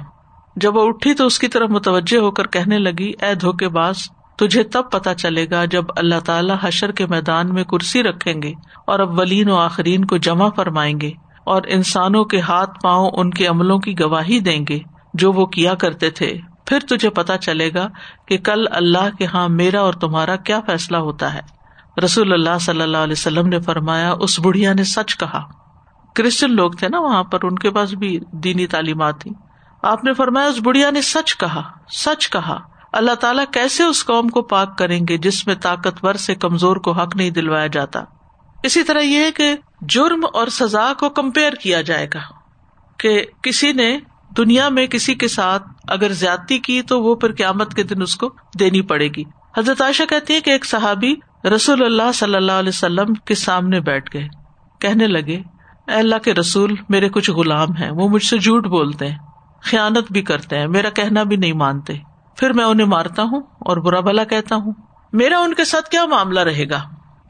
[0.55, 3.95] جب وہ اٹھی تو اس کی طرف متوجہ ہو کر کہنے لگی، اے دھوکے باز،
[4.37, 8.53] تجھے تب پتا چلے گا جب اللہ تعالیٰ حشر کے میدان میں کرسی رکھیں گے
[8.87, 9.19] اور اب
[9.49, 11.11] و آخرین کو جمع فرمائیں گے
[11.45, 14.79] اور انسانوں کے ہاتھ پاؤں ان کے عملوں کی گواہی دیں گے
[15.13, 16.37] جو وہ کیا کرتے تھے۔
[16.71, 17.87] پھر تجھے پتا چلے گا
[18.27, 21.39] کہ کل اللہ کے ہاں میرا اور تمہارا کیا فیصلہ ہوتا ہے۔
[22.03, 25.43] رسول اللہ صلی اللہ علیہ وسلم نے فرمایا، اس بڑھیا نے سچ کہا۔
[26.15, 29.31] کرسچن لوگ تھے نا وہاں پر، ان کے پاس بھی دینی تعلیمات تھی
[29.81, 31.61] آپ نے فرمایا، اس بڑھیا نے سچ کہا
[31.91, 32.59] سچ کہا۔
[32.93, 36.91] اللہ تعالیٰ کیسے اس قوم کو پاک کریں گے جس میں طاقتور سے کمزور کو
[36.91, 38.03] حق نہیں دلوایا جاتا؟
[38.63, 42.19] اسی طرح یہ کہ جرم اور سزا کو کمپیئر کیا جائے گا
[42.97, 43.99] کہ کسی نے
[44.37, 48.15] دنیا میں کسی کے ساتھ اگر زیادتی کی تو وہ پھر قیامت کے دن اس
[48.15, 48.29] کو
[48.59, 49.23] دینی پڑے گی۔
[49.57, 51.15] حضرت عائشہ کہتی ہے کہ ایک صحابی
[51.55, 54.27] رسول اللہ صلی اللہ علیہ وسلم کے سامنے بیٹھ گئے۔
[54.79, 55.35] کہنے لگے،
[55.87, 59.17] اے اللہ کے رسول، میرے کچھ غلام ہیں، وہ مجھ سے جھوٹ بولتے ہیں،
[59.63, 61.93] خیانت بھی کرتے ہیں، میرا کہنا بھی نہیں مانتے۔
[62.37, 64.73] پھر میں انہیں مارتا ہوں اور برا بلا کہتا ہوں۔
[65.13, 66.81] میرا ان کے ساتھ کیا معاملہ رہے گا؟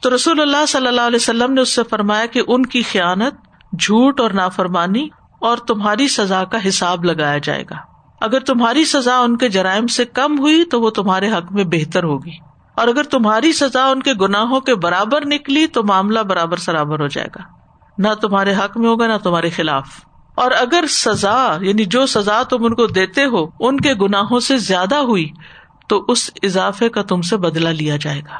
[0.02, 3.34] تو رسول اللہ صلی اللہ علیہ وسلم نے اس سے فرمایا کہ ان کی خیانت
[3.80, 5.08] جھوٹ اور نافرمانی
[5.42, 7.76] اور تمہاری سزا کا حساب لگایا جائے گا۔
[8.20, 12.04] اگر تمہاری سزا ان کے جرائم سے کم ہوئی تو وہ تمہارے حق میں بہتر
[12.04, 12.36] ہوگی۔
[12.76, 17.06] اور اگر تمہاری سزا ان کے گناہوں کے برابر نکلی تو معاملہ برابر سرابر ہو
[17.06, 17.42] جائے گا۔
[17.98, 19.88] نہ تمہارے حق میں ہوگا نہ تمہارے خلاف۔
[20.34, 24.56] اور اگر سزا یعنی جو سزا تم ان کو دیتے ہو ان کے گناہوں سے
[24.56, 25.30] زیادہ ہوئی
[25.88, 28.36] تو اس اضافے کا تم سے بدلا لیا جائے گا۔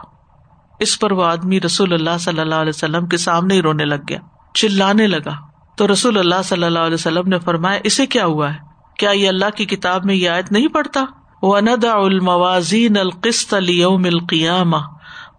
[0.78, 4.02] اس پر وہ آدمی رسول اللہ صلی اللہ علیہ وسلم کے سامنے ہی رونے لگ
[4.08, 4.18] گیا۔
[4.54, 8.58] چلانے لگا۔ تو رسول اللہ صلی اللہ علیہ وسلم نے فرمایا، اسے کیا ہوا ہے؟
[8.98, 11.04] کیا یہ اللہ کی کتاب میں یہ آیت نہیں پڑھتا؟
[11.42, 14.80] وَنَدَعُ الْمَوَازِينَ الْقِسْطَ لِيَوْمِ الْقِيَامَةِ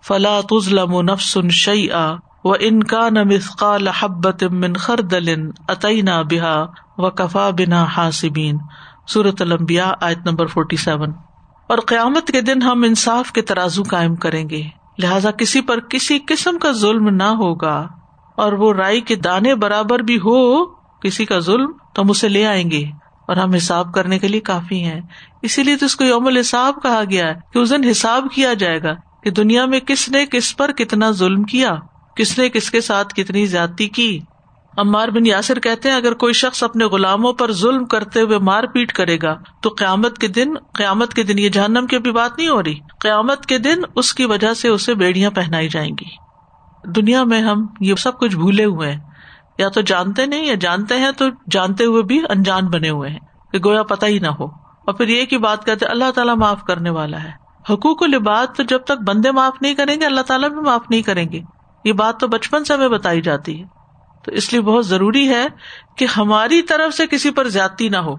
[0.08, 5.38] فَلَا تُظْلَمُ نَفْسٌ شَيْئًا وَإِن كَانَ مِثْقَالَ حَبَّةٍ مِّنْ خَرْدَلٍ
[5.72, 6.66] أَتَيْنَا بِهَا
[6.98, 8.58] وَكَفَى بِنَا حَاسِبِينَ۔
[9.08, 11.14] سورة الانبیاء، آیت نمبر 47
[11.68, 14.64] اور قیامت کے دن ہم انصاف کے ترازو قائم کریں گے۔
[15.00, 17.88] لہذا کسی پر کسی قسم کا ظلم نہ ہوگا۔
[18.38, 20.66] اور وہ رائی کے دانے برابر بھی ہو،
[21.00, 22.84] کسی کا ظلم تو ہم اسے لے آئیں گے۔
[23.28, 25.02] اور ہم حساب کرنے کے لیے کافی ہیں۔
[25.42, 28.54] اسی لیے تو اس کو یوم الحساب کہا گیا ہے کہ اس دن حساب کیا
[28.54, 31.76] جائے گا کہ دنیا میں کس نے کس پر کتنا ظلم کیا،
[32.16, 34.20] کس نے کس کے ساتھ کتنی زیادتی کی۔
[34.78, 38.64] عمار بن یاسر کہتے ہیں، اگر کوئی شخص اپنے غلاموں پر ظلم کرتے ہوئے مار
[38.64, 42.38] پیٹ کرے گا، تو قیامت کے دن، قیامت کے دن یہ جہنم کی بھی بات
[42.38, 46.23] نہیں ہو رہی، قیامت کے دن اس کی وجہ سے اسے بیڑیاں پہنائی جائیں گی۔
[46.86, 49.00] دنیا میں ہم یہ سب کچھ بھولے ہوئے ہیں۔
[49.58, 53.20] یا تو جانتے نہیں یا جانتے ہیں تو جانتے ہوئے بھی انجان بنے ہوئے ہیں
[53.52, 54.46] کہ گویا پتہ ہی نہ ہو۔
[54.86, 57.32] اور پھر یہ کی بات کہتے اللہ تعالیٰ معاف کرنے والا ہے۔
[57.70, 60.82] حقوق و لباد تو جب تک بندے معاف نہیں کریں گے، اللہ تعالیٰ بھی معاف
[60.90, 61.42] نہیں کریں گے۔
[61.86, 63.68] یہ بات تو بچپن سے ہمیں بتائی جاتی ہے۔
[64.26, 65.46] تو اس لیے بہت ضروری ہے
[65.98, 68.16] کہ ہماری طرف سے کسی پر زیادتی نہ ہو۔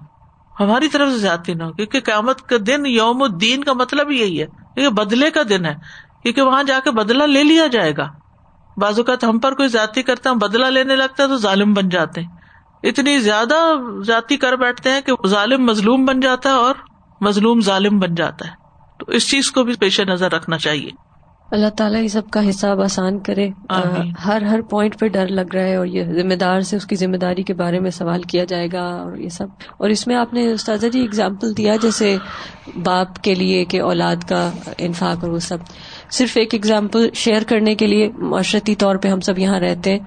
[0.59, 4.41] ہماری طرف سے زیادتی نہ ہو، کیونکہ قیامت کا دن یوم الدین کا مطلب یہی
[4.41, 4.47] ہے۔
[4.81, 5.75] یہ بدلے کا دن ہے،
[6.23, 8.24] کیونکہ وہاں جا کے بدلا لے لیا جائے گا۔
[8.77, 11.89] بازو کا ہم پر کوئی زیادتی کرتا ہے بدلا لینے لگتا ہے تو ظالم بن
[11.89, 12.29] جاتے ہیں۔
[12.83, 13.55] اتنی زیادہ
[14.05, 16.75] زیادتی کر بیٹھتے ہیں کہ ظالم مظلوم بن جاتا ہے اور
[17.21, 18.51] مظلوم ظالم بن جاتا ہے۔
[18.99, 20.89] تو اس چیز کو بھی پیش نظر رکھنا چاہیے۔
[21.51, 23.49] اللہ تعالیٰ یہ سب کا حساب آسان کرے۔
[24.25, 26.95] ہر ہر پوائنٹ پہ ڈر لگ رہا ہے اور یہ ذمہ دار سے اس کی
[26.95, 29.47] ذمہ داری کے بارے میں سوال کیا جائے گا اور یہ سب۔
[29.77, 32.17] اور اس میں آپ نے استاذہ جی اگزامپل دیا جیسے
[32.83, 35.57] باپ کے لیے کہ اولاد کا انفاق اور وہ سب۔
[36.11, 39.99] صرف ایک ایگزامپل شیئر کرنے کے لیے معاشرتی طور پہ ہم سب یہاں رہتے ہیں۔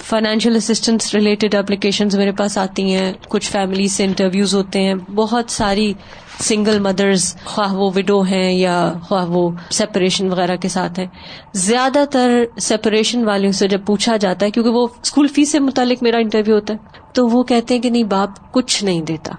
[0.00, 5.50] فائنینشیل اسسٹینس ریلیٹڈ اپلیکیشن میرے پاس آتی ہیں۔ کچھ فیملی سے انٹرویوز ہوتے ہیں۔ بہت
[5.50, 5.92] ساری
[6.40, 11.06] سنگل مدرز خواہ وہ وڈو ہیں یا خواہ وہ سیپریشن وغیرہ کے ساتھ ہیں۔
[11.54, 16.02] زیادہ تر سیپریشن والوں سے جب پوچھا جاتا ہے کیونکہ وہ اسکول فیس سے متعلق
[16.02, 16.78] میرا انٹرویو ہوتا ہے
[17.12, 19.32] تو وہ کہتے ہیں کہ نہیں باپ کچھ نہیں دیتا۔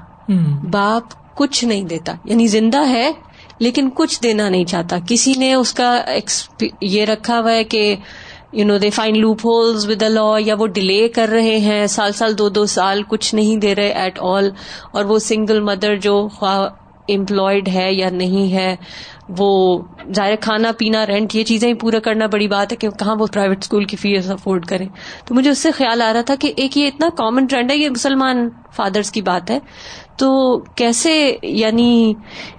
[0.72, 1.04] باپ
[1.36, 3.12] کچھ نہیں دیتا۔ یعنی زندہ ہے
[3.60, 6.02] لیکن کچھ دینا نہیں چاہتا۔ کسی نے اس کا
[6.82, 7.96] یہ رکھا ہوا ہے کہ
[8.54, 12.12] you know they find loopholes with the law یا وہ ڈیلے کر رہے ہیں۔ سال
[12.12, 14.50] سال دو دو سال کچھ نہیں دے رہے ایٹ آل
[14.92, 16.28] اور وہ سنگل مدر جو
[17.10, 18.76] امپلائڈ ہے یا نہیں ہے،
[19.38, 19.82] وہ
[20.16, 23.28] ظاہر کھانا پینا رینٹ یہ چیزیں ہی پورا کرنا بڑی بات ہے کہ کہاں وہ
[23.34, 24.88] پرائیویٹ اسکول کی فیس افورڈ کریں۔
[25.26, 27.78] تو مجھے اس سے خیال آ رہا تھا کہ ایک یہ اتنا کامن ٹرینڈ ہے،
[27.78, 29.60] یہ مسلمان فادرس کی بات ہے۔
[30.18, 32.14] تو کیسے یعنی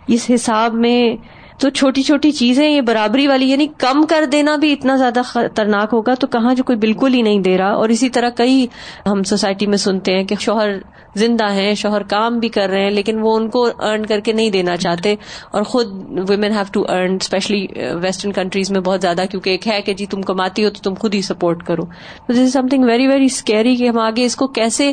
[0.06, 1.16] اس حساب میں
[1.58, 5.88] تو چھوٹی چھوٹی چیزیں یہ برابری والی یعنی کم کر دینا بھی اتنا زیادہ خطرناک
[5.92, 8.66] ہوگا تو کہاں جو کوئی بالکل ہی نہیں دے رہا۔ اور اسی طرح کئی
[9.06, 10.68] ہم سوسائٹی میں سنتے ہیں کہ شوہر
[11.14, 14.32] زندہ ہیں شوہر کام بھی کر رہے ہیں لیکن وہ ان کو ارن کر کے
[14.32, 15.14] نہیں دینا چاہتے۔
[15.50, 15.86] اور خود
[16.30, 17.66] women have to earn especially
[18.02, 20.94] western countries میں بہت زیادہ کیونکہ ایک ہے کہ جی تم کماتی ہو تو تم
[20.94, 21.84] خود ہی سپورٹ کرو۔
[22.26, 24.92] تو this is something very very scary کہ ہم آگے اس کو کیسے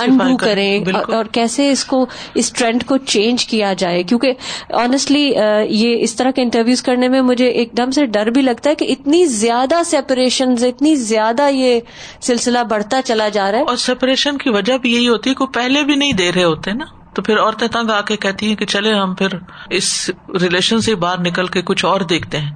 [0.00, 4.32] انڈو کریں۔ اور کیسے اس کو اس ٹرینڈ کو چینج کیا جائے۔ کیونکہ
[4.72, 5.32] آنےسٹلی
[5.68, 8.74] یہ اس طرح کے انٹرویوز کرنے میں مجھے ایک دم سے ڈر بھی لگتا ہے
[8.74, 11.80] کہ اتنی زیادہ سیپریشن اتنی زیادہ یہ
[12.20, 15.46] سلسلہ بڑھتا چلا جا رہا ہے۔ اور سیپریشن کی وجہ بھی یہی ہوتی ہے کہ
[15.46, 16.84] پہلے بھی نہیں دے رہے ہوتے نا۔
[17.14, 19.26] تو پھر عورتیں تنگ آ کے کہتی ہیں کہ چلے ہم پھر
[19.70, 20.10] اس
[20.40, 22.50] ریلیشن سے باہر نکل کے کچھ اور دیکھتے ہیں۔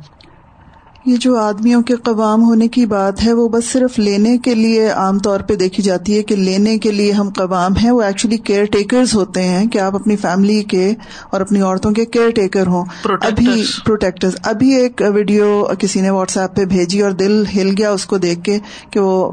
[1.05, 4.89] یہ جو آدمیوں کے قوام ہونے کی بات ہے وہ بس صرف لینے کے لیے
[4.91, 8.37] عام طور پہ دیکھی جاتی ہے کہ لینے کے لیے ہم قوام ہیں وہ ایکچولی
[8.37, 10.93] کیئر ٹیکرز ہوتے ہیں کہ آپ اپنی فیملی کے
[11.31, 16.37] اور اپنی عورتوں کے کیئر ٹیکر ہوں۔ ابھی پروٹیکٹرز ابھی ایک ویڈیو کسی نے واٹس
[16.37, 18.59] ایپ پہ بھیجی اور دل ہل گیا اس کو دیکھ کے
[18.91, 19.31] کہ وہ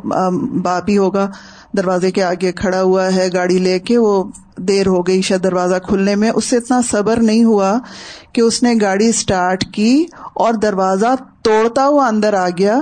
[0.64, 1.30] باپ ہی ہوگا۔
[1.78, 4.24] دروازے کے آگے کھڑا ہوا ہے گاڑی لے کے وہ
[4.58, 7.78] دیر ہو گئی شاید دروازہ کھلنے میں۔ اس سے اتنا صبر نہیں ہوا
[8.34, 12.80] کہ اس نے گاڑی اسٹارٹ کی اور دروازہ توڑتا ہوا اندر آ گیا۔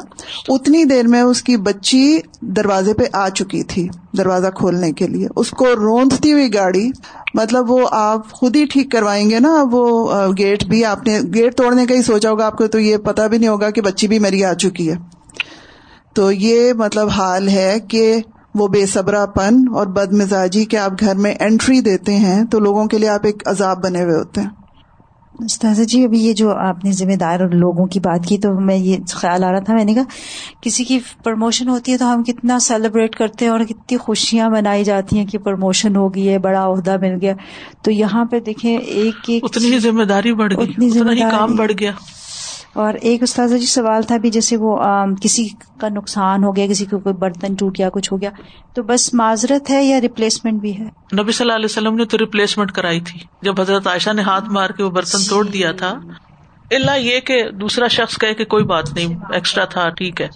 [0.48, 3.88] اتنی دیر میں اس کی بچی دروازے پہ آ چکی تھی
[4.18, 6.90] دروازہ کھولنے کے لیے۔ اس کو روندتی ہوئی گاڑی
[7.34, 11.56] مطلب وہ آپ خود ہی ٹھیک کروائیں گے نا، وہ گیٹ بھی آپ نے، گیٹ
[11.58, 14.08] توڑنے کا ہی سوچا ہوگا آپ کو، تو یہ پتا بھی نہیں ہوگا کہ بچی
[14.08, 14.96] بھی میری آ چکی ہے۔
[16.14, 18.18] تو یہ مطلب حال ہے کہ
[18.56, 22.60] وہ بے صبرا پن اور بد مزاجی کے آپ گھر میں انٹری دیتے ہیں تو
[22.60, 24.50] لوگوں کے لیے آپ ایک عذاب بنے ہوئے ہوتے ہیں۔
[25.46, 28.76] استاذہ جی ابھی یہ جو آپ نے ذمہ دار لوگوں کی بات کی تو میں
[28.76, 30.04] یہ خیال آ رہا تھا میں نے کہا
[30.62, 34.84] کسی کی پروموشن ہوتی ہے تو ہم کتنا سیلیبریٹ کرتے ہیں اور کتنی خوشیاں منائی
[34.84, 37.34] جاتی ہیں کہ پروموشن ہو گئی ہے بڑا عہدہ مل گیا۔
[37.82, 41.72] تو یہاں پہ دیکھیں ایک اتنی ذمہ داری بڑھ گئی اتنی ذمہ داری۔ کام بڑھ
[41.80, 41.92] گیا۔
[42.76, 44.76] اور ایک استاذہ جی سوال تھا بھی جیسے وہ
[45.22, 45.48] کسی
[45.80, 48.30] کا نقصان ہو گیا کسی کو کوئی برتن ٹوٹ گیا کچھ ہو گیا
[48.74, 52.18] تو بس معذرت ہے یا ریپلیسمنٹ بھی ہے؟ نبی صلی اللہ علیہ وسلم نے تو
[52.18, 55.94] ریپلیسمنٹ کرائی تھی۔ جب حضرت عائشہ نے ہاتھ مار کے وہ برتن توڑ دیا تھا
[56.72, 60.28] اللہ یہ کہ دوسرا شخص کہے کہ کوئی بات نہیں ایکسٹرا تھا ٹھیک ہے۔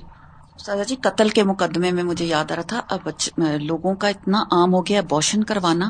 [0.65, 3.09] سادا جی قتل کے مقدمے میں مجھے یاد آ رہا تھا اب
[3.61, 5.89] لوگوں کا اتنا عام ہو گیا بوشن کروانا۔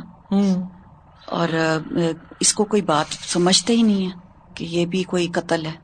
[1.27, 1.49] اور
[2.39, 4.11] اس کو کوئی بات سمجھتے ہی نہیں ہے
[4.55, 5.82] کہ یہ بھی کوئی قتل ہے۔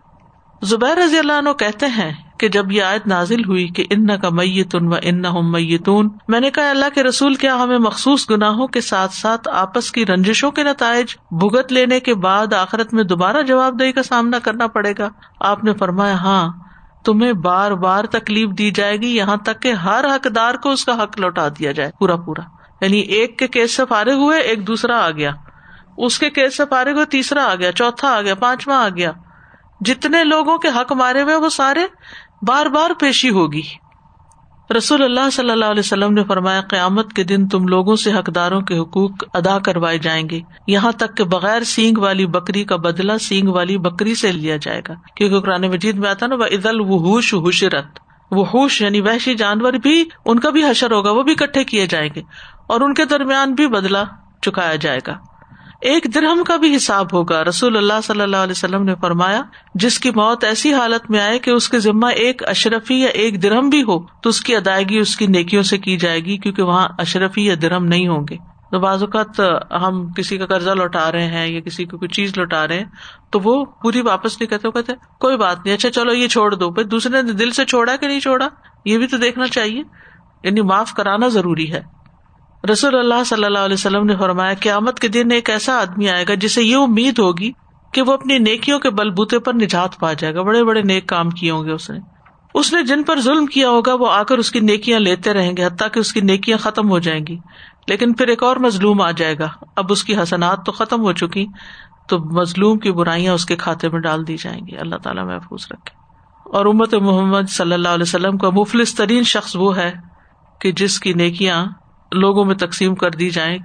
[0.62, 4.30] زبیر رضی اللہ عنہ کہتے ہیں کہ جب یہ آیت نازل ہوئی کہ ان کا
[4.30, 8.82] میتون و ان میتون، میں نے کہا اللہ کے رسول، کیا ہمیں مخصوص گناہوں کے
[8.82, 13.80] ساتھ ساتھ آپس کی رنجشوں کے نتائج بھگت لینے کے بعد آخرت میں دوبارہ جواب
[13.80, 16.50] دہی کا سامنا کرنا پڑے گا؟ آپ نے فرمایا ہاں
[17.06, 21.04] تمہیں بار بار تکلیف دی جائے گی، یہاں تک کہ ہر حقدار کو اس کا
[21.04, 22.42] حق لوٹا دیا جائے، پورا پورا۔
[22.82, 25.32] یعنی ایک کے کیس سے فارغ ہوئے، ایک دوسرا آ گیا۔
[25.98, 29.12] اس کے کیس سے فارغ ہوئے، تیسرا آ گیا، چوتھا آ گیا، پانچواں آ گیا۔
[29.82, 31.88] جتنے لوگوں کے حق مارے ہوئے وہ سارے
[32.48, 33.90] بار بار پیشی ہوگی۔
[34.78, 38.62] رسول اللہ صلی اللہ علیہ وسلم نے فرمایا، قیامت کے دن تم لوگوں سے حقداروں
[38.62, 43.18] کے حقوق ادا کروائے جائیں گے۔ یہاں تک کہ بغیر سینگ والی بکری کا بدلا
[43.18, 46.66] سینگ والی بکری سے لیا جائے گا۔ کیونکہ قرآن مجید میں آتا نا وہ عید
[46.66, 48.00] الوحوش حشرت۔
[48.32, 52.10] وحوش یعنی وحشی جانور بھی، ان کا بھی حشر ہوگا، وہ بھی اکٹھے کیے جائیں
[52.16, 52.22] گے۔
[52.68, 54.04] اور ان کے درمیان بھی بدلا
[54.42, 55.29] چکایا جائے گا۔
[55.82, 59.42] ایک درہم کا بھی حساب ہوگا۔ رسول اللہ صلی اللہ علیہ وسلم نے فرمایا،
[59.76, 63.44] جس کی موت ایسی حالت میں آئے کہ اس کے ذمہ ایک اشرفی یا ایک
[63.44, 66.64] درہم بھی ہو، تو اس کی ادائیگی اس کی نیکیوں سے کی جائے گی، کیونکہ
[66.64, 68.36] وہاں اشرفی یا درہم نہیں ہوں گے۔
[68.72, 69.42] تو بعض اوقات
[69.82, 72.86] ہم کسی کا قرضہ لوٹا رہے ہیں یا کسی کو کوئی چیز لوٹا رہے ہیں،
[73.30, 76.72] تو وہ پوری واپس نہیں کرتے کہتے کوئی بات نہیں اچھا چلو یہ چھوڑ دو۔
[76.72, 78.48] پھر دوسرے نے دل سے چھوڑا کہ نہیں چھوڑا؟
[78.86, 79.84] یہ بھی تو دیکھنا چاہیے۔
[80.44, 81.99] یعنی معاف کرانا ضروری ہے۔
[82.72, 86.26] رسول اللہ صلی اللہ علیہ وسلم نے فرمایا، قیامت کے دن ایک ایسا آدمی آئے
[86.28, 87.52] گا جسے یہ امید ہوگی
[87.94, 91.30] کہ وہ اپنی نیکیوں کے بلبوتے پر نجات پا جائے گا۔ بڑے بڑے نیک کام
[91.30, 92.00] کیے ہوں گے اس نے۔
[92.54, 95.58] اس نے جن پر ظلم کیا ہوگا، وہ آ کر اس کی نیکیاں لیتے رہیں
[95.58, 97.38] گے، حتیٰ کہ اس کی نیکیاں ختم ہو جائیں گی۔
[97.88, 101.14] لیکن پھر ایک اور مظلوم آ جائے گا۔ اب اس کی حسنات تو ختم ہو
[101.14, 101.46] چکی،
[102.08, 105.68] تو مظلوم کی برائیاں اس کے کھاتے میں ڈال دی جائیں گی۔ اللہ تعالیٰ محفوظ
[105.72, 106.00] رکھے۔
[106.46, 109.92] اور امت محمد صلی اللہ علیہ وسلم کا مفلس ترین شخص وہ ہے
[110.62, 111.66] کہ جس کی نیکیاں
[112.12, 113.58] لوگوں میں تقسیم کر دی جائیں۔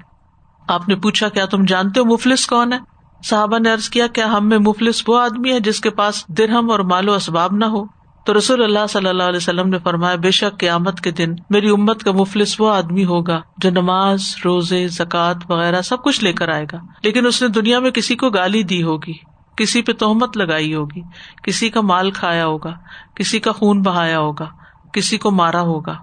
[0.69, 2.79] آپ نے پوچھا، کیا تم جانتے ہو مفلس کون ہے؟
[3.25, 6.71] صحابہ نے ارض کیا کیا ہم میں مفلس وہ آدمی ہے جس کے پاس درہم
[6.71, 7.85] اور مالو اسباب نہ ہو۔
[8.27, 11.69] تو رسول اللہ صلی اللہ علیہ وسلم نے فرمایا، بے شک قیامت کے دن میری
[11.71, 16.49] امت کا مفلس وہ آدمی ہوگا جو نماز، روزے، زکوٰۃ وغیرہ سب کچھ لے کر
[16.49, 19.13] آئے گا۔ لیکن اس نے دنیا میں کسی کو گالی دی ہوگی،
[19.57, 21.01] کسی پہ تہمت لگائی ہوگی،
[21.43, 22.73] کسی کا مال کھایا ہوگا،
[23.15, 24.47] کسی کا خون بہایا ہوگا،
[24.93, 25.95] کسی کو مارا ہوگا۔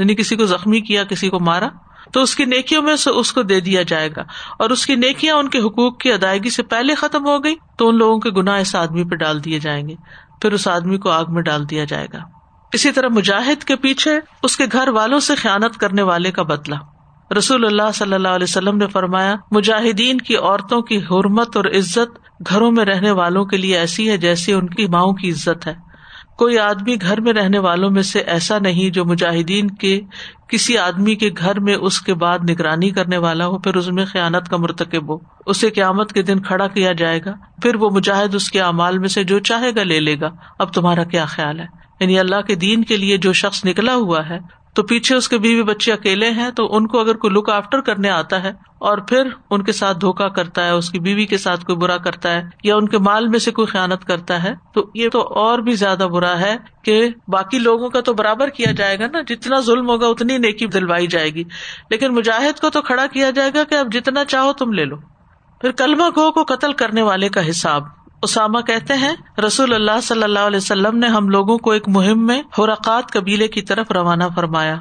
[0.00, 1.68] یعنی کسی کو زخمی کیا، کسی کو مارا،
[2.12, 4.22] تو اس کی نیکیوں میں اس کو دے دیا جائے گا۔
[4.58, 7.88] اور اس کی نیکیاں ان کے حقوق کی ادائیگی سے پہلے ختم ہو گئی، تو
[7.88, 9.94] ان لوگوں کے گناہ اس آدمی پہ ڈال دیے جائیں گے۔
[10.42, 12.18] پھر اس آدمی کو آگ میں ڈال دیا جائے گا۔
[12.72, 16.76] اسی طرح مجاہد کے پیچھے اس کے گھر والوں سے خیالت کرنے والے کا بدلا
[17.38, 22.18] رسول اللہ صلی اللہ علیہ وسلم نے فرمایا، مجاہدین کی عورتوں کی حرمت اور عزت
[22.48, 25.89] گھروں میں رہنے والوں کے لیے ایسی ہے جیسی ان کی ماؤں کی عزت ہے۔
[26.40, 30.00] کوئی آدمی گھر میں رہنے والوں میں سے ایسا نہیں جو مجاہدین کے
[30.48, 34.04] کسی آدمی کے گھر میں اس کے بعد نگرانی کرنے والا ہو، پھر اس میں
[34.04, 37.32] خیانت کا مرتکب ہو۔ اسے قیامت کے دن کھڑا کیا جائے گا،
[37.62, 40.72] پھر وہ مجاہد اس کے اعمال میں سے جو چاہے گا لے لے گا۔ اب
[40.72, 41.66] تمہارا کیا خیال ہے؟
[42.00, 45.38] یعنی اللہ کے دین کے لیے جو شخص نکلا ہوا ہے تو پیچھے اس کے
[45.38, 48.48] بیوی بچے اکیلے ہیں، تو ان کو اگر کوئی لک آفٹر کرنے آتا ہے
[48.78, 51.96] اور پھر ان کے ساتھ دھوکا کرتا ہے، اس کی بیوی کے ساتھ کوئی برا
[51.96, 55.20] کرتا ہے یا ان کے مال میں سے کوئی خیالت کرتا ہے، تو یہ تو
[55.20, 59.20] اور بھی زیادہ برا ہے کہ باقی لوگوں کا تو برابر کیا جائے گا نا،
[59.26, 61.44] جتنا ظلم ہوگا اتنی نیکی دلوائی جائے گی۔
[61.90, 64.96] لیکن مجاہد کو تو کھڑا کیا جائے گا کہ اب جتنا چاہو تم لے لو۔
[65.60, 70.22] پھر کلمہ گو کو قتل کرنے والے کا حساب۔ اسامہ کہتے ہیں، رسول اللہ صلی
[70.22, 74.24] اللہ علیہ وسلم نے ہم لوگوں کو ایک مہم میں حرقات قبیلے کی طرف روانہ
[74.34, 74.76] فرمایا۔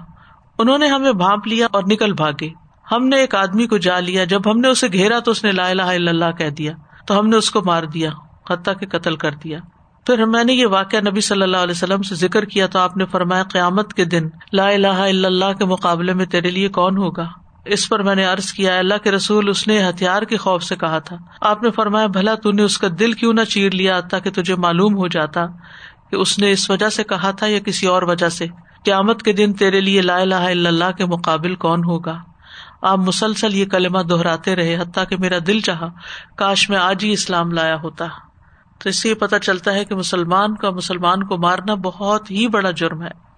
[0.58, 2.50] انہوں نے ہمیں بھانپ لیا اور نکل بھاگے۔
[2.92, 5.52] ہم نے ایک آدمی کو جا لیا، جب ہم نے اسے گھیرا تو اس نے
[5.52, 6.72] لا الہ الا اللہ کہہ دیا۔
[7.08, 8.10] تو ہم نے اس کو مار دیا،
[8.50, 9.60] حتیٰ کے قتل کر دیا۔
[10.06, 12.98] پھر میں نے یہ واقعہ نبی صلی اللہ علیہ وسلم سے ذکر کیا تو آپ
[12.98, 16.98] نے فرمایا، قیامت کے دن لا الہ الا اللہ کے مقابلے میں تیرے لیے کون
[16.98, 17.26] ہوگا؟
[17.66, 20.76] اس پر میں نے ارض کیا اللہ کے رسول، اس نے ہتھیار کے خوف سے
[20.76, 24.00] کہا تھا۔ آپ نے فرمایا، بھلا تو نے اس کا دل کیوں نہ چیر لیا
[24.00, 25.46] تاکہ تجھے معلوم ہو جاتا
[26.12, 28.48] کہ اس نے اس وجہ سے کہا تھا یا کسی اور وجہ سے۔
[28.86, 32.18] قیامت کے دن تیرے لیے لا الہ الا اللہ کے مقابل کون ہوگا؟
[32.82, 35.88] آپ مسلسل یہ کلمہ دہراتے رہے حتیٰ کہ میرا دل چاہا،
[36.38, 38.06] کاش میں آج ہی اسلام لایا ہوتا۔
[38.80, 42.48] تو اس سے یہ پتا چلتا ہے کہ مسلمان کا مسلمان کو مارنا بہت ہی
[42.48, 43.29] بڑا جرم ہے۔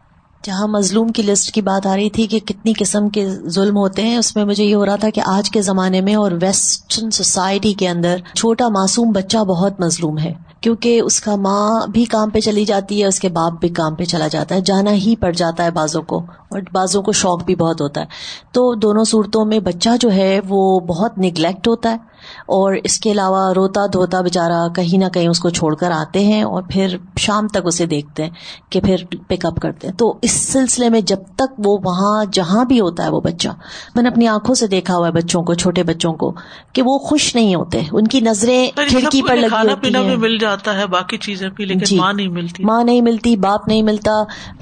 [0.43, 4.01] جہاں مظلوم کی لسٹ کی بات آ رہی تھی کہ کتنی قسم کے ظلم ہوتے
[4.01, 7.11] ہیں، اس میں مجھے یہ ہو رہا تھا کہ آج کے زمانے میں اور ویسٹرن
[7.11, 12.29] سوسائٹی کے اندر چھوٹا معصوم بچہ بہت مظلوم ہے۔ کیونکہ اس کا ماں بھی کام
[12.29, 15.15] پہ چلی جاتی ہے اس کے باپ بھی کام پہ چلا جاتا ہے جانا ہی
[15.15, 16.17] پڑ جاتا ہے بازوں کو
[16.49, 18.05] اور بازوں کو شوق بھی بہت ہوتا ہے۔
[18.51, 21.97] تو دونوں صورتوں میں بچہ جو ہے وہ بہت نگلیکٹ ہوتا ہے
[22.45, 26.25] اور اس کے علاوہ روتا دھوتا بےچارا کہیں نہ کہیں اس کو چھوڑ کر آتے
[26.25, 28.29] ہیں اور پھر شام تک اسے دیکھتے ہیں
[28.69, 28.95] کہ پھر
[29.27, 33.03] پک اپ کرتے ہیں۔ تو اس سلسلے میں جب تک وہ وہاں جہاں بھی ہوتا
[33.03, 33.49] ہے وہ بچہ
[33.95, 36.33] میں نے اپنی آنکھوں سے دیکھا ہوا ہے بچوں کو چھوٹے بچوں کو
[36.73, 40.87] کہ وہ خوش نہیں ہوتے ان کی نظریں کھڑکی پر لگی بھی مل جاتا ہے
[40.87, 44.11] باقی چیزیں بھی لیکن جی ماں نہیں ملتی۔ ماں نہیں ملتی باپ نہیں ملتا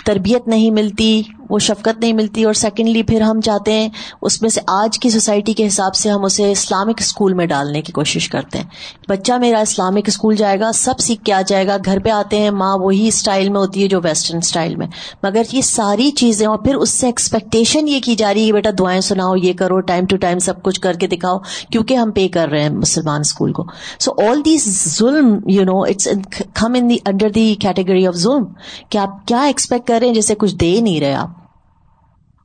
[0.06, 3.90] تربیت نہیں ملتی۔ وہ شفقت نہیں ملتی اور سیکنڈلی پھر ہم چاہتے ہیں،
[4.22, 7.82] اس میں سے آج کی سوسائٹی کے حساب سے ہم اسے اسلامک اسکول میں ڈالنے
[7.82, 8.66] کی کوشش کرتے ہیں۔
[9.10, 12.40] بچہ میرا اسلامک اسکول جائے گا، سب سیکھ کے آ جائے گا، گھر پہ آتے
[12.40, 14.88] ہیں، ماں وہی اسٹائل میں ہوتی ہے جو ویسٹرن اسٹائل میں۔
[15.24, 18.70] مگر یہ ساری چیزیں اور پھر اس سے ایکسپیکٹیشن یہ کی جا رہی ہے، بیٹا
[18.80, 21.38] دعائیں سناؤ، یہ کرو ٹائم ٹو ٹائم سب کچھ کر کے دکھاؤ،
[21.72, 23.64] کیونکہ ہم پے کر رہے ہیں مسلمان اسکول کو۔
[24.00, 26.08] سو آل دیز ظلم you know it's
[26.54, 28.44] come in under the category of ظلم
[28.90, 31.39] کہ آپ کیا ایکسپیکٹ کر رہے ہیں؟ جیسے کچھ دے نہیں رہے آپ۔